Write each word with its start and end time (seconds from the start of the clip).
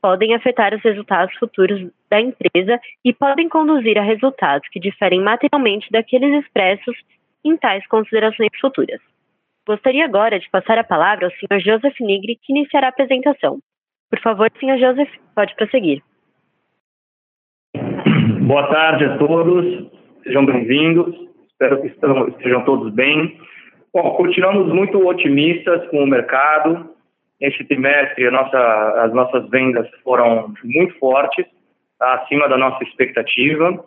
podem 0.03 0.35
afetar 0.35 0.75
os 0.75 0.83
resultados 0.83 1.35
futuros 1.39 1.91
da 2.11 2.21
empresa 2.21 2.79
e 3.03 3.15
podem 3.15 3.49
conduzir 3.49 3.99
a 3.99 4.03
resultados 4.03 4.69
que 4.69 4.79
diferem 4.79 5.23
materialmente 5.23 5.91
daqueles 5.91 6.45
expressos 6.45 6.99
em 7.43 7.57
tais 7.57 7.87
considerações 7.87 8.51
futuras. 8.61 9.01
Gostaria 9.67 10.05
agora 10.05 10.41
de 10.41 10.51
passar 10.51 10.77
a 10.77 10.85
palavra 10.85 11.27
ao 11.27 11.31
Sr. 11.31 11.61
Joseph 11.61 12.01
Nigri, 12.01 12.37
que 12.43 12.53
iniciará 12.53 12.89
a 12.89 12.91
apresentação. 12.91 13.61
Por 14.11 14.21
favor, 14.21 14.51
Sr. 14.59 14.77
Joseph, 14.77 15.11
pode 15.37 15.55
prosseguir. 15.55 16.03
Boa 18.41 18.67
tarde 18.67 19.05
a 19.05 19.19
todos, 19.19 19.89
sejam 20.25 20.45
bem-vindos, 20.45 21.15
espero 21.49 21.81
que 21.81 21.87
estejam 21.87 22.65
todos 22.65 22.93
bem. 22.93 23.39
Bom, 23.95 24.17
continuamos 24.17 24.75
muito 24.75 24.99
otimistas 25.07 25.89
com 25.91 26.03
o 26.03 26.07
mercado. 26.09 26.91
Este 27.41 27.65
trimestre, 27.65 28.29
nossa, 28.33 29.05
as 29.05 29.15
nossas 29.15 29.49
vendas 29.49 29.89
foram 30.03 30.53
muito 30.65 30.99
fortes, 30.99 31.47
acima 32.01 32.49
da 32.49 32.59
nossa 32.59 32.83
expectativa. 32.83 33.85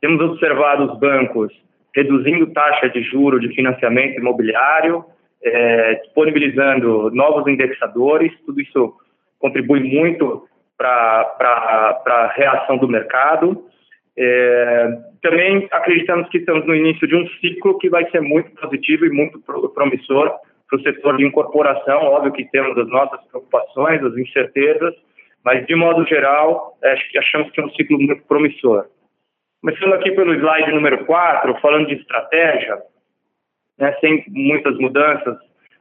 Temos 0.00 0.22
observado 0.22 0.90
os 0.90 0.98
bancos 0.98 1.52
reduzindo 1.94 2.52
taxa 2.52 2.88
de 2.88 3.02
juro 3.02 3.38
de 3.38 3.54
financiamento 3.54 4.18
imobiliário, 4.18 5.04
é, 5.42 5.94
disponibilizando 5.96 7.10
novos 7.10 7.46
indexadores, 7.46 8.32
tudo 8.44 8.60
isso 8.60 8.94
contribui 9.38 9.80
muito 9.80 10.48
para 10.76 12.00
a 12.06 12.32
reação 12.34 12.76
do 12.78 12.88
mercado. 12.88 13.64
É, 14.16 14.98
também 15.22 15.68
acreditamos 15.70 16.28
que 16.28 16.38
estamos 16.38 16.66
no 16.66 16.74
início 16.74 17.06
de 17.06 17.16
um 17.16 17.26
ciclo 17.40 17.78
que 17.78 17.88
vai 17.88 18.08
ser 18.10 18.20
muito 18.20 18.50
positivo 18.60 19.06
e 19.06 19.10
muito 19.10 19.40
promissor 19.74 20.34
para 20.68 20.78
o 20.78 20.82
setor 20.82 21.16
de 21.16 21.24
incorporação. 21.24 22.02
Óbvio 22.02 22.32
que 22.32 22.50
temos 22.50 22.76
as 22.76 22.88
nossas 22.88 23.20
preocupações, 23.26 24.02
as 24.04 24.16
incertezas, 24.16 24.94
mas 25.44 25.64
de 25.66 25.74
modo 25.74 26.04
geral, 26.06 26.76
achamos 27.16 27.50
que 27.52 27.60
é 27.60 27.64
um 27.64 27.70
ciclo 27.70 27.98
muito 27.98 28.22
promissor. 28.26 28.86
Começando 29.60 29.94
aqui 29.94 30.12
pelo 30.12 30.34
slide 30.34 30.72
número 30.72 31.04
4, 31.04 31.60
falando 31.60 31.88
de 31.88 31.94
estratégia, 31.94 32.78
né, 33.78 33.94
sem 34.00 34.24
muitas 34.28 34.76
mudanças. 34.78 35.36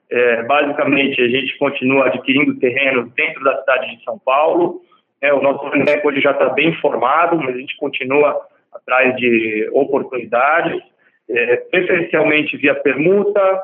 É, 0.09 0.43
basicamente, 0.43 1.21
a 1.21 1.27
gente 1.27 1.57
continua 1.57 2.07
adquirindo 2.07 2.57
terrenos 2.59 3.11
dentro 3.13 3.43
da 3.43 3.59
cidade 3.59 3.97
de 3.97 4.03
São 4.03 4.17
Paulo. 4.19 4.81
É, 5.21 5.33
o 5.33 5.41
nosso 5.41 5.67
recorde 5.69 6.21
já 6.21 6.31
está 6.31 6.49
bem 6.49 6.73
formado, 6.75 7.37
mas 7.37 7.55
a 7.55 7.59
gente 7.59 7.75
continua 7.77 8.39
atrás 8.71 9.15
de 9.17 9.69
oportunidades, 9.73 10.81
é, 11.29 11.57
preferencialmente 11.57 12.55
via 12.55 12.75
permuta, 12.75 13.61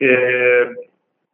é, 0.00 0.70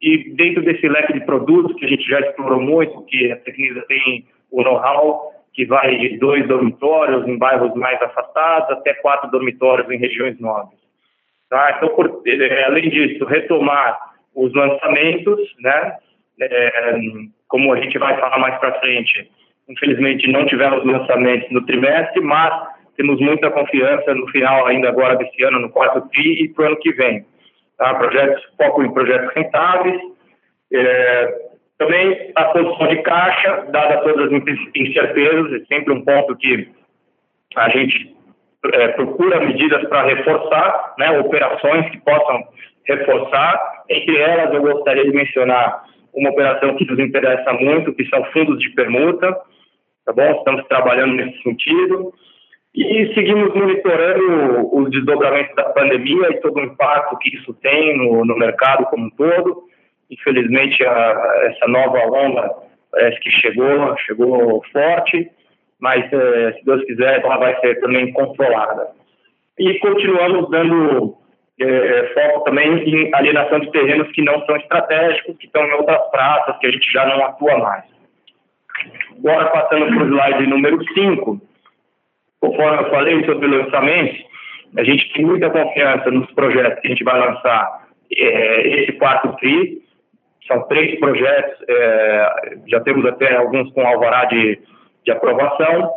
e 0.00 0.30
dentro 0.34 0.62
desse 0.62 0.88
leque 0.88 1.12
de 1.12 1.24
produtos 1.24 1.76
que 1.76 1.84
a 1.84 1.88
gente 1.88 2.08
já 2.08 2.20
explorou 2.20 2.60
muito, 2.60 3.04
que 3.04 3.30
a 3.30 3.36
Tecnisa 3.36 3.84
tem 3.88 4.26
o 4.50 4.62
know-how, 4.62 5.32
que 5.52 5.64
vai 5.66 5.96
de 5.96 6.18
dois 6.18 6.46
dormitórios 6.46 7.26
em 7.26 7.36
bairros 7.36 7.74
mais 7.74 8.00
afastados 8.00 8.70
até 8.70 8.94
quatro 8.94 9.30
dormitórios 9.30 9.90
em 9.90 9.98
regiões 9.98 10.38
nobres. 10.38 10.77
Tá? 11.48 11.74
Então, 11.76 11.88
por, 11.90 12.22
é, 12.26 12.64
além 12.64 12.90
disso, 12.90 13.24
retomar 13.24 13.98
os 14.34 14.52
lançamentos, 14.54 15.40
né? 15.60 15.96
É, 16.40 16.94
como 17.48 17.72
a 17.72 17.80
gente 17.80 17.98
vai 17.98 18.16
falar 18.20 18.38
mais 18.38 18.56
para 18.58 18.78
frente, 18.80 19.28
infelizmente 19.68 20.30
não 20.30 20.46
tivemos 20.46 20.84
lançamentos 20.84 21.50
no 21.50 21.64
trimestre, 21.66 22.20
mas 22.20 22.52
temos 22.96 23.20
muita 23.20 23.50
confiança 23.50 24.14
no 24.14 24.28
final 24.28 24.66
ainda 24.66 24.88
agora 24.88 25.16
desse 25.16 25.42
ano, 25.42 25.58
no 25.58 25.70
quarto 25.70 26.08
TRI 26.10 26.44
e 26.44 26.48
para 26.48 26.64
o 26.64 26.66
ano 26.68 26.76
que 26.78 26.92
vem. 26.92 27.24
Tá? 27.76 27.94
Projetos, 27.94 28.44
foco 28.56 28.82
em 28.82 28.92
projetos 28.92 29.34
rentáveis, 29.34 30.00
é, 30.72 31.48
também 31.78 32.32
a 32.34 32.44
posição 32.46 32.88
de 32.88 33.02
caixa, 33.02 33.66
dada 33.70 34.02
todas 34.02 34.32
as 34.32 34.42
incertezas, 34.76 35.62
é 35.62 35.64
sempre 35.66 35.94
um 35.94 36.04
ponto 36.04 36.36
que 36.36 36.68
a 37.56 37.68
gente 37.70 38.17
é, 38.72 38.88
procura 38.88 39.40
medidas 39.40 39.88
para 39.88 40.02
reforçar, 40.02 40.94
né, 40.98 41.18
operações 41.18 41.90
que 41.90 41.98
possam 41.98 42.44
reforçar. 42.84 43.84
Entre 43.88 44.16
elas, 44.16 44.52
eu 44.52 44.62
gostaria 44.62 45.04
de 45.04 45.12
mencionar 45.12 45.84
uma 46.12 46.30
operação 46.30 46.74
que 46.76 46.84
nos 46.84 46.98
interessa 46.98 47.52
muito, 47.52 47.94
que 47.94 48.04
são 48.06 48.24
fundos 48.32 48.58
de 48.58 48.70
permuta, 48.70 49.32
tá 50.04 50.12
bom? 50.12 50.30
Estamos 50.32 50.66
trabalhando 50.66 51.14
nesse 51.14 51.40
sentido. 51.42 52.12
E 52.74 53.12
seguimos 53.14 53.54
monitorando 53.54 54.76
os 54.76 54.90
desdobramentos 54.90 55.54
da 55.54 55.64
pandemia 55.64 56.28
e 56.30 56.40
todo 56.40 56.58
o 56.58 56.64
impacto 56.64 57.18
que 57.18 57.34
isso 57.36 57.54
tem 57.54 57.96
no, 57.96 58.24
no 58.24 58.36
mercado 58.36 58.84
como 58.86 59.06
um 59.06 59.10
todo. 59.10 59.64
Infelizmente, 60.10 60.84
a, 60.84 61.42
essa 61.44 61.66
nova 61.68 61.98
onda 62.06 62.50
parece 62.90 63.20
que 63.20 63.30
chegou, 63.30 63.96
chegou 63.98 64.62
forte 64.72 65.30
mas 65.80 66.12
é, 66.12 66.52
se 66.52 66.64
Deus 66.64 66.84
quiser, 66.84 67.20
ela 67.20 67.36
vai 67.38 67.58
ser 67.60 67.80
também 67.80 68.12
controlada. 68.12 68.88
E 69.58 69.78
continuamos 69.78 70.50
dando 70.50 71.16
é, 71.60 71.64
é, 71.64 72.14
foco 72.14 72.44
também 72.44 72.78
em 72.88 73.14
alienação 73.14 73.58
de 73.60 73.70
terrenos 73.72 74.10
que 74.12 74.22
não 74.22 74.44
são 74.46 74.56
estratégicos, 74.56 75.36
que 75.38 75.46
estão 75.46 75.64
em 75.64 75.72
outras 75.72 76.00
praças, 76.10 76.56
que 76.58 76.66
a 76.66 76.70
gente 76.70 76.92
já 76.92 77.04
não 77.06 77.24
atua 77.24 77.58
mais. 77.58 77.84
Agora, 79.18 79.46
passando 79.46 79.86
para 79.86 80.04
o 80.04 80.06
slide 80.06 80.46
número 80.46 80.78
5, 80.94 81.40
conforme 82.40 82.82
eu 82.82 82.90
falei 82.90 83.24
sobre 83.24 83.46
o 83.46 83.62
lançamento, 83.62 84.24
a 84.76 84.84
gente 84.84 85.12
tem 85.12 85.24
muita 85.24 85.50
confiança 85.50 86.10
nos 86.10 86.30
projetos 86.32 86.80
que 86.80 86.86
a 86.86 86.90
gente 86.90 87.02
vai 87.04 87.18
lançar 87.18 87.88
é, 88.16 88.68
esse 88.68 88.92
quarto 88.92 89.34
TRI. 89.38 89.82
São 90.46 90.62
três 90.68 90.98
projetos, 91.00 91.58
é, 91.68 92.56
já 92.68 92.80
temos 92.80 93.04
até 93.06 93.34
alguns 93.34 93.70
com 93.72 93.86
alvará 93.86 94.26
de 94.26 94.58
de 95.08 95.12
aprovação. 95.12 95.90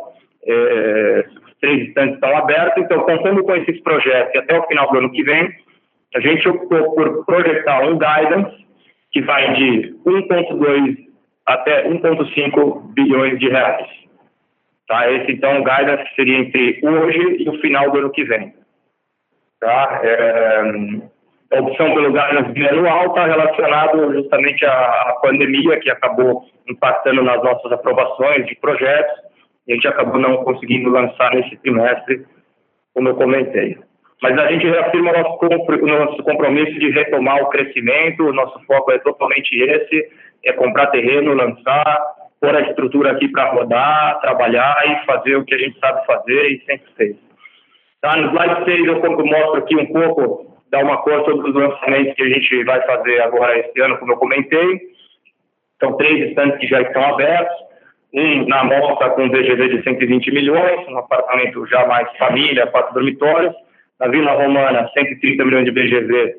É, 0.44 1.24
três 1.60 1.88
estantes 1.88 2.14
estão 2.14 2.36
abertos, 2.36 2.82
então, 2.82 3.00
contando 3.04 3.44
com 3.44 3.54
esses 3.54 3.80
projetos 3.82 4.34
e 4.34 4.38
até 4.38 4.58
o 4.58 4.66
final 4.66 4.90
do 4.90 4.98
ano 4.98 5.12
que 5.12 5.22
vem, 5.22 5.48
a 6.14 6.20
gente 6.20 6.48
optou 6.48 6.94
por 6.94 7.24
projetar 7.24 7.82
um 7.84 7.98
guidance 7.98 8.66
que 9.12 9.20
vai 9.22 9.52
de 9.54 9.94
1,2 10.04 10.96
até 11.46 11.88
1,5 11.88 12.92
bilhões 12.94 13.38
de 13.38 13.48
reais. 13.48 13.86
Tá? 14.88 15.10
Esse, 15.12 15.32
então, 15.32 15.60
o 15.60 15.64
guidance 15.64 16.14
seria 16.16 16.38
entre 16.38 16.80
hoje 16.82 17.36
e 17.42 17.48
o 17.48 17.60
final 17.60 17.90
do 17.90 17.98
ano 17.98 18.10
que 18.10 18.24
vem. 18.24 18.52
Tá? 19.60 20.00
É, 20.02 20.62
a 21.52 21.60
opção 21.60 21.94
pelo 21.94 22.12
guidance 22.12 22.52
bianual 22.52 23.08
está 23.08 23.26
relacionado 23.26 24.14
justamente 24.14 24.64
à, 24.64 25.18
pandemia, 25.22 25.78
que 25.80 25.90
acabou 25.90 26.44
impactando 26.68 27.22
nas 27.22 27.42
nossas 27.42 27.70
aprovações 27.72 28.46
de 28.46 28.56
projetos, 28.56 29.14
a 29.68 29.72
gente 29.72 29.86
acabou 29.86 30.18
não 30.18 30.44
conseguindo 30.44 30.90
lançar 30.90 31.34
nesse 31.34 31.56
trimestre, 31.58 32.24
como 32.94 33.08
eu 33.08 33.14
comentei. 33.14 33.78
Mas 34.22 34.38
a 34.38 34.50
gente 34.50 34.66
reafirma 34.66 35.10
o 35.10 35.22
nosso, 35.22 35.86
nosso 35.86 36.22
compromisso 36.22 36.78
de 36.78 36.90
retomar 36.90 37.42
o 37.42 37.48
crescimento, 37.48 38.24
o 38.24 38.32
nosso 38.32 38.58
foco 38.66 38.92
é 38.92 38.98
totalmente 38.98 39.54
esse, 39.54 40.08
é 40.44 40.52
comprar 40.52 40.86
terreno, 40.88 41.34
lançar, 41.34 41.98
pôr 42.40 42.56
a 42.56 42.60
estrutura 42.62 43.12
aqui 43.12 43.28
para 43.28 43.50
rodar, 43.50 44.20
trabalhar 44.20 44.76
e 44.86 45.06
fazer 45.06 45.36
o 45.36 45.44
que 45.44 45.54
a 45.54 45.58
gente 45.58 45.78
sabe 45.78 46.04
fazer 46.06 46.48
e 46.48 46.64
sempre 46.64 46.92
fez. 46.96 47.16
Tá, 48.00 48.16
no 48.16 48.30
slide 48.30 48.64
6 48.64 48.86
eu 48.86 49.26
mostro 49.26 49.58
aqui 49.58 49.76
um 49.76 49.86
pouco, 49.86 50.51
dá 50.72 50.78
uma 50.80 50.96
cor 51.02 51.22
sobre 51.26 51.50
os 51.50 51.54
lançamentos 51.54 52.14
que 52.14 52.22
a 52.22 52.28
gente 52.30 52.64
vai 52.64 52.84
fazer 52.86 53.20
agora 53.20 53.58
esse 53.58 53.78
ano, 53.80 53.98
como 53.98 54.12
eu 54.12 54.16
comentei. 54.16 54.80
São 55.78 55.96
três 55.98 56.30
estantes 56.30 56.58
que 56.58 56.66
já 56.66 56.80
estão 56.80 57.04
abertos, 57.04 57.54
um 58.14 58.46
na 58.46 58.64
Moca 58.64 59.10
com 59.10 59.28
VGV 59.28 59.68
de 59.68 59.82
120 59.82 60.30
milhões, 60.32 60.88
um 60.88 60.98
apartamento 60.98 61.66
já 61.66 61.86
mais 61.86 62.08
família, 62.16 62.66
quatro 62.66 62.94
dormitórios, 62.94 63.54
na 64.00 64.08
Vila 64.08 64.32
Romana, 64.32 64.88
130 64.94 65.44
milhões 65.44 65.64
de 65.66 65.72
BGV, 65.72 66.36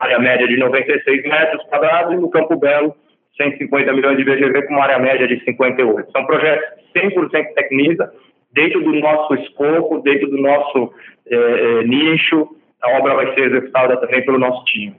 área 0.00 0.18
média 0.18 0.48
de 0.48 0.56
96 0.56 1.22
metros 1.22 1.62
quadrados, 1.64 2.14
e 2.14 2.16
no 2.16 2.28
Campo 2.28 2.56
Belo, 2.56 2.94
150 3.36 3.92
milhões 3.92 4.16
de 4.16 4.24
BGV 4.24 4.62
com 4.62 4.74
uma 4.74 4.84
área 4.84 4.98
média 4.98 5.28
de 5.28 5.42
58. 5.44 6.10
São 6.10 6.26
projetos 6.26 6.64
100% 6.96 7.54
Tecnisa, 7.54 8.12
dentro 8.52 8.82
do 8.82 8.94
nosso 8.94 9.34
escopo, 9.34 10.00
dentro 10.00 10.28
do 10.28 10.38
nosso 10.38 10.92
eh, 11.30 11.36
eh, 11.36 11.84
nicho, 11.84 12.48
a 12.82 12.98
obra 12.98 13.14
vai 13.14 13.34
ser 13.34 13.46
executada 13.46 13.96
também 13.98 14.24
pelo 14.24 14.38
nosso 14.38 14.64
time. 14.64 14.94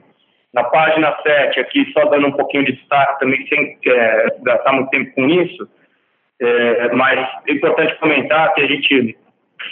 Na 0.52 0.64
página 0.64 1.14
7, 1.22 1.60
aqui 1.60 1.92
só 1.92 2.06
dando 2.06 2.28
um 2.28 2.32
pouquinho 2.32 2.64
de 2.64 2.72
destaque, 2.72 3.20
também 3.20 3.46
sem 3.46 3.78
é, 3.86 4.26
gastar 4.42 4.72
muito 4.72 4.90
tempo 4.90 5.14
com 5.14 5.28
isso, 5.28 5.68
é, 6.40 6.92
mas 6.94 7.28
é 7.46 7.52
importante 7.52 7.98
comentar 7.98 8.54
que 8.54 8.62
a 8.62 8.66
gente 8.66 9.16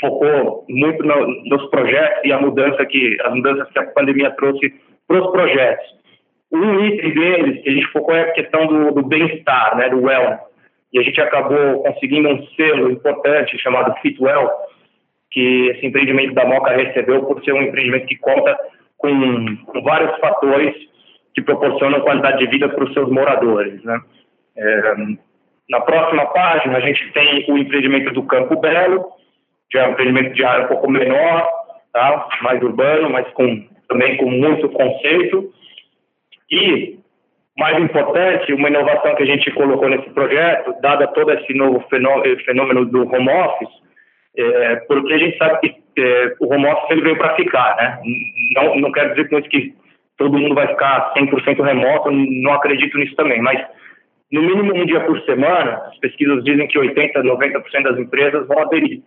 focou 0.00 0.64
muito 0.68 1.02
no, 1.02 1.26
nos 1.44 1.70
projetos 1.70 2.24
e 2.24 2.32
a 2.32 2.38
mudança 2.38 2.84
que 2.84 3.16
as 3.22 3.34
mudanças 3.34 3.70
que 3.70 3.78
a 3.78 3.86
pandemia 3.86 4.30
trouxe 4.32 4.74
para 5.06 5.20
os 5.20 5.30
projetos. 5.30 5.86
Um 6.52 6.84
item 6.84 7.14
deles 7.14 7.62
que 7.62 7.70
a 7.70 7.72
gente 7.72 7.86
focou 7.88 8.14
é 8.14 8.22
a 8.22 8.32
questão 8.32 8.66
do, 8.66 8.92
do 8.92 9.02
bem-estar, 9.02 9.76
né, 9.76 9.88
do 9.88 10.02
wellness. 10.02 10.40
E 10.92 10.98
a 10.98 11.02
gente 11.02 11.20
acabou 11.20 11.82
conseguindo 11.82 12.28
um 12.28 12.46
selo 12.48 12.90
importante 12.90 13.58
chamado 13.58 13.94
Fitwell, 14.00 14.50
que 15.30 15.68
esse 15.68 15.86
empreendimento 15.86 16.34
da 16.34 16.44
Moca 16.44 16.72
recebeu 16.72 17.24
por 17.24 17.42
ser 17.44 17.52
um 17.52 17.62
empreendimento 17.62 18.06
que 18.06 18.16
conta 18.16 18.56
com, 18.96 19.56
com 19.66 19.82
vários 19.82 20.18
fatores 20.18 20.74
que 21.34 21.42
proporcionam 21.42 22.00
qualidade 22.00 22.38
de 22.38 22.46
vida 22.46 22.68
para 22.68 22.84
os 22.84 22.92
seus 22.94 23.10
moradores. 23.10 23.82
Né? 23.84 24.00
É, 24.56 24.94
na 25.68 25.80
próxima 25.80 26.26
página, 26.26 26.78
a 26.78 26.80
gente 26.80 27.12
tem 27.12 27.44
o 27.48 27.58
empreendimento 27.58 28.12
do 28.12 28.22
Campo 28.22 28.58
Belo, 28.58 29.04
já 29.72 29.82
é 29.82 29.88
um 29.88 29.92
empreendimento 29.92 30.34
de 30.34 30.44
área 30.44 30.64
um 30.64 30.68
pouco 30.68 30.90
menor, 30.90 31.48
tá? 31.92 32.28
mais 32.42 32.62
urbano, 32.62 33.10
mas 33.10 33.28
com, 33.32 33.66
também 33.88 34.16
com 34.16 34.30
muito 34.30 34.68
conceito. 34.70 35.52
E, 36.50 36.98
mais 37.58 37.82
importante, 37.82 38.52
uma 38.52 38.68
inovação 38.68 39.14
que 39.16 39.24
a 39.24 39.26
gente 39.26 39.50
colocou 39.50 39.88
nesse 39.88 40.08
projeto, 40.10 40.74
dada 40.80 41.08
todo 41.08 41.32
esse 41.32 41.52
novo 41.52 41.84
fenômeno 41.90 42.86
do 42.86 43.02
home 43.12 43.28
office, 43.28 43.85
é, 44.36 44.76
porque 44.88 45.12
a 45.12 45.18
gente 45.18 45.38
sabe 45.38 45.60
que 45.60 45.76
é, 45.98 46.34
o 46.40 46.52
home 46.52 46.66
office 46.66 46.90
ele 46.90 47.02
veio 47.02 47.18
para 47.18 47.34
ficar, 47.36 47.76
né? 47.76 48.00
Não, 48.54 48.76
não 48.80 48.92
quero 48.92 49.10
dizer 49.10 49.28
com 49.28 49.38
isso 49.38 49.48
que 49.48 49.74
todo 50.16 50.38
mundo 50.38 50.54
vai 50.54 50.68
ficar 50.68 51.12
100% 51.14 51.62
remoto, 51.62 52.10
não 52.10 52.52
acredito 52.52 52.96
nisso 52.98 53.14
também, 53.16 53.40
mas 53.40 53.62
no 54.32 54.42
mínimo 54.42 54.74
um 54.74 54.86
dia 54.86 55.00
por 55.00 55.20
semana, 55.22 55.82
as 55.88 55.98
pesquisas 55.98 56.42
dizem 56.44 56.66
que 56.66 56.78
80%, 56.78 57.12
90% 57.14 57.82
das 57.82 57.98
empresas 57.98 58.46
vão 58.48 58.58
aderir 58.60 59.02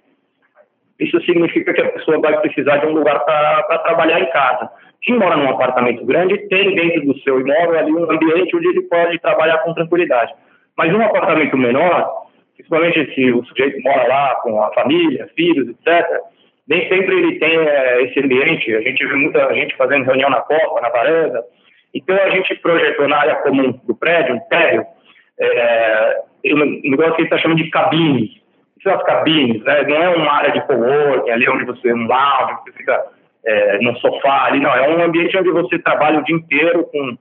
isso 0.99 1.19
significa 1.21 1.73
que 1.73 1.81
a 1.81 1.91
pessoa 1.91 2.19
vai 2.19 2.39
precisar 2.41 2.77
de 2.77 2.87
um 2.87 2.91
lugar 2.91 3.23
para 3.23 3.79
trabalhar 3.79 4.19
em 4.19 4.29
casa. 4.31 4.69
Quem 5.01 5.17
mora 5.17 5.37
num 5.37 5.49
apartamento 5.49 6.05
grande 6.05 6.37
tem 6.49 6.75
dentro 6.75 7.05
do 7.05 7.19
seu 7.21 7.39
imóvel 7.39 7.79
ali 7.79 7.91
um 7.91 8.11
ambiente 8.11 8.55
onde 8.55 8.67
ele 8.67 8.81
pode 8.81 9.17
trabalhar 9.19 9.59
com 9.59 9.73
tranquilidade. 9.73 10.33
Mas 10.77 10.93
um 10.93 11.01
apartamento 11.01 11.55
menor, 11.55 12.27
principalmente 12.59 13.15
se 13.15 13.31
o 13.31 13.43
sujeito 13.45 13.81
mora 13.81 14.05
lá 14.07 14.35
com 14.43 14.61
a 14.61 14.73
família, 14.73 15.29
filhos, 15.35 15.69
etc., 15.69 16.05
nem 16.67 16.87
sempre 16.87 17.17
ele 17.17 17.39
tem 17.39 17.57
é, 17.57 18.03
esse 18.03 18.19
ambiente. 18.19 18.75
A 18.75 18.81
gente 18.81 19.03
vê 19.05 19.15
muita 19.15 19.53
gente 19.55 19.75
fazendo 19.75 20.05
reunião 20.05 20.29
na 20.29 20.41
copa, 20.41 20.81
na 20.81 20.89
varanda. 20.89 21.41
Então 21.95 22.15
a 22.15 22.29
gente 22.29 22.53
projetou 22.55 23.07
na 23.07 23.17
área 23.17 23.35
comum 23.37 23.71
do 23.83 23.95
prédio, 23.95 24.35
um 24.35 24.39
térreo, 24.41 24.85
é, 25.39 26.21
um 26.45 26.91
negócio 26.91 27.15
que 27.15 27.21
a 27.21 27.23
gente 27.23 27.33
está 27.33 27.37
chamando 27.39 27.63
de 27.63 27.69
cabines 27.71 28.39
são 28.83 28.93
as 28.93 29.03
cabines, 29.03 29.61
né? 29.63 29.83
Não 29.83 29.95
é 29.95 30.09
uma 30.09 30.31
área 30.31 30.51
de 30.51 30.65
coworking 30.65 31.31
ali 31.31 31.49
onde 31.49 31.65
você, 31.65 31.93
um 31.93 32.07
lounge, 32.07 32.61
você 32.63 32.71
fica 32.77 33.05
é, 33.45 33.79
no 33.79 33.95
sofá 33.97 34.45
ali, 34.45 34.59
não. 34.59 34.73
É 34.73 34.89
um 34.89 35.03
ambiente 35.03 35.37
onde 35.37 35.51
você 35.51 35.79
trabalha 35.79 36.19
o 36.19 36.23
dia 36.23 36.35
inteiro 36.35 36.85
com, 36.85 37.17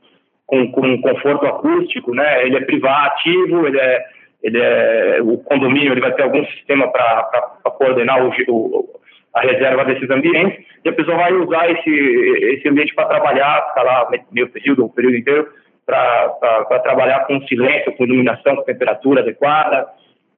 com, 0.46 0.70
com 0.70 1.02
conforto 1.02 1.46
acústico, 1.46 2.14
né? 2.14 2.44
Ele 2.46 2.58
é 2.58 2.60
privativo, 2.60 3.66
ele 3.66 3.78
é, 3.78 4.04
ele 4.42 4.58
é, 4.60 5.18
o 5.22 5.38
condomínio 5.38 5.92
ele 5.92 6.00
vai 6.00 6.12
ter 6.12 6.22
algum 6.22 6.44
sistema 6.46 6.90
para 6.90 7.50
coordenar 7.76 8.24
o, 8.24 8.30
o, 8.48 9.00
a 9.34 9.40
reserva 9.40 9.84
desses 9.84 10.08
ambientes 10.10 10.64
e 10.84 10.88
a 10.88 10.92
pessoa 10.92 11.16
vai 11.16 11.32
usar 11.32 11.70
esse, 11.70 11.90
esse 11.90 12.68
ambiente 12.68 12.94
para 12.94 13.08
trabalhar, 13.08 13.68
ficar 13.68 13.82
lá 13.82 14.08
meio 14.30 14.48
período, 14.48 14.84
o 14.84 14.90
período 14.90 15.16
inteiro, 15.16 15.48
para 15.84 16.80
trabalhar 16.82 17.26
com 17.26 17.40
silêncio, 17.46 17.92
com 17.96 18.04
iluminação, 18.04 18.56
com 18.56 18.62
temperatura 18.62 19.22
adequada, 19.22 19.86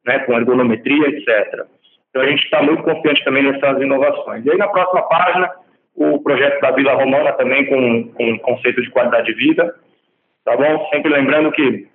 né, 0.07 0.21
com 0.21 0.33
ergonometria, 0.33 1.09
etc. 1.09 1.67
Então 2.09 2.23
a 2.23 2.27
gente 2.27 2.45
está 2.45 2.63
muito 2.63 2.83
confiante 2.83 3.25
também 3.25 3.43
nessas 3.43 3.81
inovações. 3.83 4.45
E 4.47 4.51
aí 4.51 4.57
na 4.57 4.69
próxima 4.69 5.03
página, 5.03 5.51
o 5.95 6.23
projeto 6.23 6.61
da 6.61 6.71
Vila 6.71 6.95
Romana 6.95 7.33
também 7.33 7.67
com, 7.67 8.13
com 8.13 8.39
conceito 8.39 8.81
de 8.81 8.91
qualidade 8.91 9.27
de 9.27 9.35
vida, 9.35 9.75
tá 10.45 10.57
bom? 10.57 10.89
Sempre 10.91 11.13
lembrando 11.13 11.53
que 11.53 11.90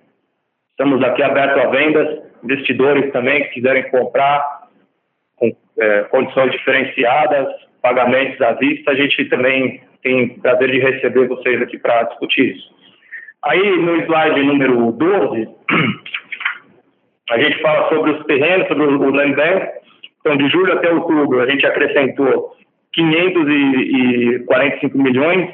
estamos 0.76 1.02
aqui 1.02 1.22
abertos 1.22 1.62
a 1.62 1.68
vendas, 1.68 2.22
investidores 2.44 3.10
também 3.12 3.42
que 3.44 3.54
quiserem 3.54 3.90
comprar 3.90 4.44
com 5.36 5.54
é, 5.78 6.02
condições 6.04 6.52
diferenciadas, 6.52 7.46
pagamentos 7.82 8.40
à 8.40 8.52
vista, 8.52 8.90
a 8.90 8.94
gente 8.94 9.24
também 9.26 9.80
tem 10.02 10.38
prazer 10.40 10.70
de 10.70 10.78
receber 10.78 11.28
vocês 11.28 11.60
aqui 11.62 11.78
para 11.78 12.04
discutir 12.04 12.56
isso. 12.56 12.74
Aí 13.44 13.78
no 13.78 13.96
slide 14.02 14.42
número 14.42 14.92
12, 14.92 15.48
A 17.28 17.40
gente 17.40 17.60
fala 17.60 17.88
sobre 17.88 18.12
os 18.12 18.24
terrenos, 18.26 18.68
sobre 18.68 18.84
o 18.84 19.10
land 19.10 19.34
bank. 19.34 19.66
Então, 20.20 20.36
de 20.36 20.48
julho 20.48 20.74
até 20.74 20.92
outubro, 20.92 21.40
a 21.40 21.50
gente 21.50 21.66
acrescentou 21.66 22.54
545 22.92 24.96
milhões 24.96 25.50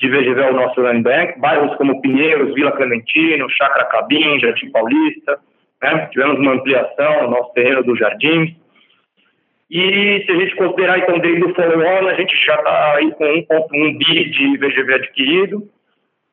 de 0.00 0.08
VGV 0.08 0.42
ao 0.42 0.54
nosso 0.54 0.80
land 0.80 1.02
bank. 1.02 1.38
Bairros 1.40 1.76
como 1.76 2.00
Pinheiros, 2.00 2.54
Vila 2.54 2.72
Clementino, 2.72 3.50
Chácara 3.50 3.86
Cabim, 3.86 4.38
Jardim 4.40 4.70
Paulista. 4.70 5.38
Né? 5.82 6.08
Tivemos 6.12 6.38
uma 6.38 6.52
ampliação 6.52 7.22
no 7.22 7.30
nosso 7.30 7.52
terreno 7.52 7.82
do 7.82 7.96
Jardim. 7.96 8.56
E 9.70 10.24
se 10.24 10.32
a 10.32 10.36
gente 10.36 10.56
considerar, 10.56 10.98
então, 10.98 11.18
desde 11.18 11.44
o 11.44 11.54
follow-on, 11.54 12.08
a 12.08 12.14
gente 12.14 12.34
já 12.46 12.54
está 12.54 12.94
aí 12.96 13.12
com 13.12 13.24
1,1 13.24 13.98
bi 13.98 14.30
de 14.30 14.56
VGV 14.56 14.94
adquirido. 14.94 15.62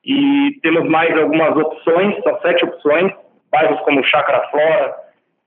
E 0.05 0.60
temos 0.62 0.88
mais 0.88 1.17
algumas 1.17 1.57
opções, 1.57 2.15
são 2.24 2.39
sete 2.41 2.63
opções, 2.63 3.12
bairros 3.51 3.79
como 3.81 4.03
Chácara 4.03 4.48
Flora, 4.50 4.95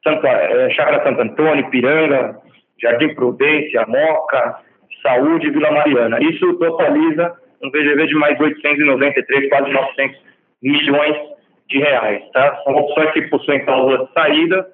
Santa, 0.03 0.29
é, 0.29 0.71
Chácara 0.71 1.05
Santo 1.05 1.23
Antônio, 1.23 1.71
Piranga, 1.71 2.37
Jardim 2.83 3.15
Prudência, 3.15 3.87
Moca, 3.87 4.59
Saúde 5.03 5.47
e 5.47 5.51
Vila 5.51 5.71
Mariana. 5.71 6.19
Isso 6.21 6.55
totaliza 6.55 7.37
um 7.62 7.71
VGV 7.71 8.07
de 8.07 8.15
mais 8.15 8.38
893, 8.38 9.49
quase 9.49 9.71
900 9.71 10.23
milhões 10.62 11.17
de 11.69 11.79
reais. 11.79 12.23
Tá? 12.33 12.62
São 12.65 12.75
opções 12.75 13.12
que 13.12 13.23
possuem 13.23 13.65
cláusula 13.65 14.07
de 14.07 14.12
saída, 14.12 14.69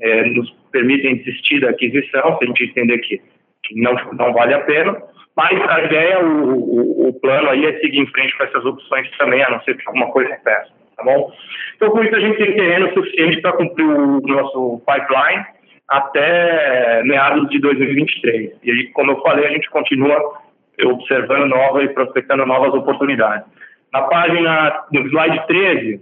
é, 0.00 0.24
nos 0.26 0.50
permitem 0.72 1.16
desistir 1.16 1.60
da 1.60 1.70
aquisição, 1.70 2.38
se 2.38 2.44
a 2.44 2.46
gente 2.46 2.64
entender 2.64 2.98
que, 2.98 3.20
que 3.64 3.80
não, 3.80 3.94
não 4.12 4.32
vale 4.32 4.54
a 4.54 4.60
pena. 4.60 4.96
Mas 5.36 5.60
a 5.70 5.84
ideia, 5.84 6.24
o, 6.24 6.52
o, 6.52 7.08
o, 7.08 7.20
plano 7.20 7.48
aí 7.50 7.64
é 7.64 7.78
seguir 7.78 8.00
em 8.00 8.06
frente 8.08 8.36
com 8.36 8.44
essas 8.44 8.64
opções 8.64 9.08
também, 9.16 9.42
a 9.42 9.50
não 9.50 9.60
ser 9.62 9.76
que 9.76 9.86
alguma 9.86 10.10
coisa 10.10 10.34
impeça 10.34 10.78
tá 10.98 11.04
bom? 11.04 11.32
Então, 11.76 11.90
com 11.90 12.02
isso, 12.02 12.14
a 12.14 12.20
gente 12.20 12.36
tem 12.36 12.54
terreno 12.54 12.92
suficiente 12.92 13.40
para 13.40 13.52
cumprir 13.52 13.86
o 13.86 14.20
nosso 14.20 14.82
pipeline 14.84 15.46
até 15.88 17.02
meados 17.04 17.48
de 17.48 17.60
2023. 17.60 18.52
E 18.62 18.70
aí, 18.70 18.86
como 18.88 19.12
eu 19.12 19.22
falei, 19.22 19.46
a 19.46 19.50
gente 19.50 19.70
continua 19.70 20.42
observando 20.86 21.46
novas 21.46 21.84
e 21.84 21.94
prospectando 21.94 22.46
novas 22.46 22.72
oportunidades. 22.74 23.46
Na 23.92 24.02
página, 24.02 24.84
no 24.92 25.00
slide 25.08 25.46
13, 25.46 26.00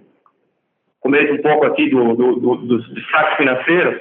começo 1.01 1.35
um 1.35 1.43
pouco 1.43 1.67
aqui 1.67 1.89
do, 1.89 2.15
do, 2.15 2.37
do, 2.37 2.57
dos 2.57 2.95
destaques 2.95 3.37
financeiros, 3.37 4.01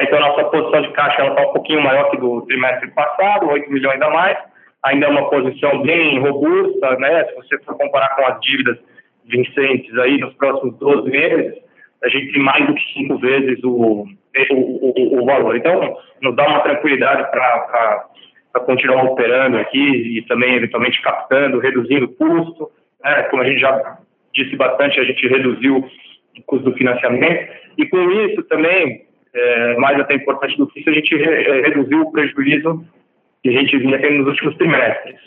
Então, 0.00 0.18
a 0.18 0.28
nossa 0.28 0.44
posição 0.44 0.82
de 0.82 0.92
caixa 0.92 1.26
está 1.26 1.42
um 1.42 1.52
pouquinho 1.52 1.82
maior 1.82 2.10
que 2.10 2.16
do 2.16 2.42
trimestre 2.42 2.90
passado, 2.92 3.48
8 3.48 3.70
milhões 3.70 4.00
a 4.00 4.10
mais. 4.10 4.38
Ainda 4.84 5.06
é 5.06 5.10
uma 5.10 5.28
posição 5.28 5.82
bem 5.82 6.20
robusta, 6.20 6.96
né? 6.98 7.24
Se 7.24 7.34
você 7.34 7.58
for 7.64 7.76
comparar 7.76 8.14
com 8.14 8.24
as 8.26 8.40
dívidas 8.40 8.78
vincentes 9.24 9.96
aí 9.98 10.18
nos 10.18 10.32
próximos 10.34 10.78
12 10.78 11.10
meses, 11.10 11.54
a 12.04 12.08
gente 12.08 12.32
tem 12.32 12.42
mais 12.42 12.64
do 12.66 12.74
que 12.74 12.92
cinco 12.92 13.18
vezes 13.18 13.62
o, 13.64 13.70
o, 13.70 14.06
o, 14.52 15.20
o 15.20 15.26
valor. 15.26 15.56
Então, 15.56 15.96
nos 16.22 16.36
dá 16.36 16.46
uma 16.46 16.60
tranquilidade 16.60 17.28
para 17.32 18.04
continuar 18.60 19.04
operando 19.04 19.58
aqui 19.58 20.18
e 20.18 20.22
também, 20.22 20.54
eventualmente, 20.54 21.00
captando, 21.02 21.58
reduzindo 21.58 22.06
o 22.06 22.14
custo. 22.14 22.70
Né? 23.02 23.22
Como 23.24 23.42
a 23.42 23.46
gente 23.48 23.60
já 23.60 23.98
disse 24.34 24.56
bastante, 24.56 25.00
a 25.00 25.04
gente 25.04 25.26
reduziu 25.26 25.78
o 25.78 26.42
custo 26.46 26.70
do 26.70 26.76
financiamento. 26.76 27.52
E 27.76 27.86
com 27.86 28.10
isso 28.10 28.42
também, 28.44 29.06
é, 29.34 29.76
mais 29.76 29.98
até 30.00 30.14
importante 30.14 30.56
do 30.56 30.66
que 30.66 30.80
isso, 30.80 30.90
a 30.90 30.92
gente 30.92 31.16
re, 31.16 31.24
é, 31.24 31.60
reduziu 31.62 32.02
o 32.02 32.12
prejuízo 32.12 32.84
que 33.42 33.50
a 33.50 33.52
gente 33.52 33.78
vinha 33.78 33.98
tendo 33.98 34.18
nos 34.18 34.28
últimos 34.28 34.56
trimestres. 34.56 35.20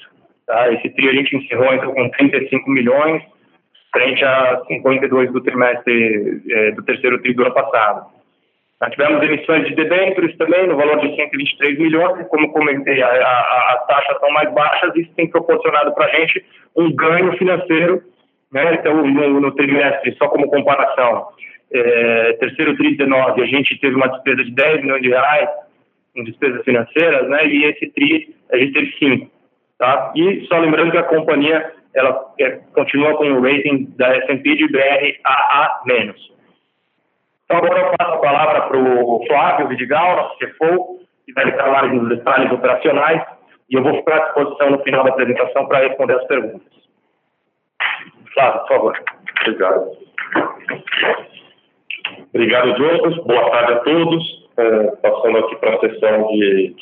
Tá? 0.45 0.71
Esse 0.73 0.89
trio 0.89 1.09
a 1.09 1.13
gente 1.13 1.35
encerrou 1.35 1.73
então, 1.73 1.93
com 1.93 2.09
35 2.09 2.69
milhões, 2.69 3.23
frente 3.93 4.23
a 4.23 4.61
52 4.67 5.31
do 5.31 5.41
trimestre 5.41 6.41
é, 6.49 6.71
do 6.71 6.83
terceiro 6.83 7.21
tri 7.21 7.33
do 7.33 7.43
ano 7.43 7.53
passado. 7.53 8.20
Nós 8.81 8.89
tivemos 8.91 9.21
emissões 9.21 9.67
de 9.67 9.75
debêntures 9.75 10.35
também, 10.37 10.65
no 10.65 10.75
valor 10.75 10.99
de 11.01 11.15
123 11.15 11.77
milhões, 11.77 12.27
como 12.29 12.51
comentei, 12.51 13.01
as 13.03 13.85
taxas 13.85 14.19
são 14.19 14.31
mais 14.31 14.51
baixas, 14.53 14.95
isso 14.95 15.13
tem 15.15 15.29
proporcionado 15.29 15.93
para 15.93 16.05
a 16.05 16.19
gente 16.19 16.43
um 16.75 16.91
ganho 16.95 17.31
financeiro, 17.37 18.01
né? 18.51 18.73
então 18.73 19.05
no, 19.05 19.39
no 19.39 19.51
trimestre, 19.51 20.15
só 20.17 20.27
como 20.29 20.49
comparação, 20.49 21.27
é, 21.71 22.33
terceiro 22.39 22.75
tri 22.75 22.97
19, 22.97 23.43
a 23.43 23.45
gente 23.45 23.79
teve 23.79 23.95
uma 23.95 24.07
despesa 24.07 24.43
de 24.43 24.51
10 24.51 24.81
milhões 24.81 25.01
de 25.03 25.09
reais 25.09 25.49
em 26.15 26.23
despesas 26.23 26.63
financeiras, 26.63 27.29
né? 27.29 27.45
e 27.45 27.65
esse 27.65 27.87
tri 27.91 28.35
a 28.51 28.57
gente 28.57 28.73
teve 28.73 28.91
5. 28.97 29.31
Tá? 29.77 30.11
E 30.15 30.47
só 30.47 30.57
lembrando 30.57 30.89
que 30.89 30.97
a 30.97 31.03
companhia 31.03 31.71
ela 31.93 32.33
é, 32.39 32.59
continua 32.73 33.15
com 33.15 33.25
o 33.25 33.41
rating 33.41 33.93
da 33.95 34.07
S&P 34.17 34.55
de 34.55 34.67
BR 34.69 35.19
AA-. 35.23 35.81
Então 37.51 37.65
agora 37.65 37.81
eu 37.81 37.97
passo 37.97 38.13
a 38.13 38.17
palavra 38.19 38.61
para 38.61 38.77
o 38.77 39.25
Flávio 39.27 39.67
Vidigal, 39.67 40.15
nosso 40.15 40.37
CFO, 40.37 40.99
que 41.25 41.33
vai 41.33 41.51
mais 41.69 41.93
nos 41.93 42.07
detalhes 42.07 42.49
operacionais, 42.49 43.21
e 43.69 43.75
eu 43.75 43.83
vou 43.83 43.93
ficar 43.95 44.15
à 44.15 44.19
disposição 44.19 44.69
no 44.69 44.79
final 44.83 45.03
da 45.03 45.09
apresentação 45.09 45.67
para 45.67 45.85
responder 45.85 46.15
as 46.15 46.27
perguntas. 46.27 46.71
Flávio, 48.33 48.61
por 48.61 48.67
favor. 48.69 49.03
Obrigado. 49.41 49.91
Obrigado, 52.33 52.77
Jonas. 52.77 53.17
Boa 53.25 53.51
tarde 53.51 53.73
a 53.73 53.79
todos. 53.79 54.49
É, 54.55 54.83
passando 55.01 55.37
aqui 55.39 55.55
para 55.57 55.75
a 55.75 55.79
sessão 55.81 56.27
de 56.27 56.75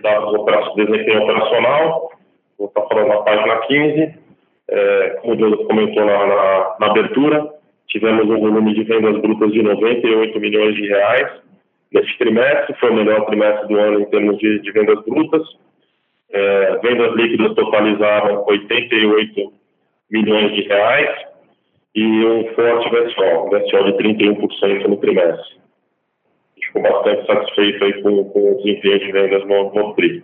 dados 0.00 0.32
operacionais, 0.32 0.90
desempenho 0.90 1.24
operacional. 1.24 2.12
Vou 2.58 2.68
estar 2.68 2.86
falando 2.86 3.08
na 3.08 3.18
página 3.18 3.56
15. 3.58 4.18
É, 4.70 5.10
como 5.20 5.34
o 5.34 5.36
Deus 5.36 5.66
comentou 5.66 6.06
na, 6.06 6.26
na, 6.26 6.76
na, 6.80 6.86
abertura, 6.86 7.57
tivemos 7.88 8.28
um 8.28 8.38
volume 8.38 8.74
de 8.74 8.84
vendas 8.84 9.20
brutas 9.20 9.52
de 9.52 9.62
98 9.62 10.40
milhões 10.40 10.74
de 10.74 10.86
reais 10.86 11.40
nesse 11.92 12.18
trimestre, 12.18 12.76
foi 12.78 12.90
o 12.90 12.94
melhor 12.94 13.24
trimestre 13.26 13.68
do 13.68 13.78
ano 13.78 14.00
em 14.00 14.04
termos 14.06 14.38
de, 14.38 14.60
de 14.60 14.72
vendas 14.72 15.02
brutas. 15.04 15.42
É, 16.30 16.78
vendas 16.82 17.14
líquidas 17.14 17.54
totalizaram 17.54 18.44
88 18.46 19.52
milhões 20.10 20.54
de 20.54 20.62
reais 20.62 21.26
e 21.94 22.24
um 22.24 22.44
forte 22.54 22.88
um 22.88 23.50
VSO 23.50 23.84
de 23.84 23.92
31% 24.04 24.86
no 24.86 24.96
trimestre. 24.98 25.58
Ficou 26.62 26.82
bastante 26.82 27.26
satisfeito 27.26 27.84
aí 27.84 28.02
com, 28.02 28.24
com 28.24 28.52
o 28.52 28.56
desempenho 28.56 28.98
de 28.98 29.12
vendas 29.12 29.46
no, 29.46 29.72
no 29.72 29.94
TRI. 29.94 30.22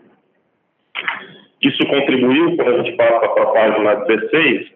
Isso 1.62 1.86
contribuiu, 1.86 2.56
quando 2.56 2.68
a 2.68 2.82
gente 2.82 2.96
passa 2.96 3.28
para 3.28 3.42
a 3.42 3.46
página 3.46 3.94
16, 3.94 4.72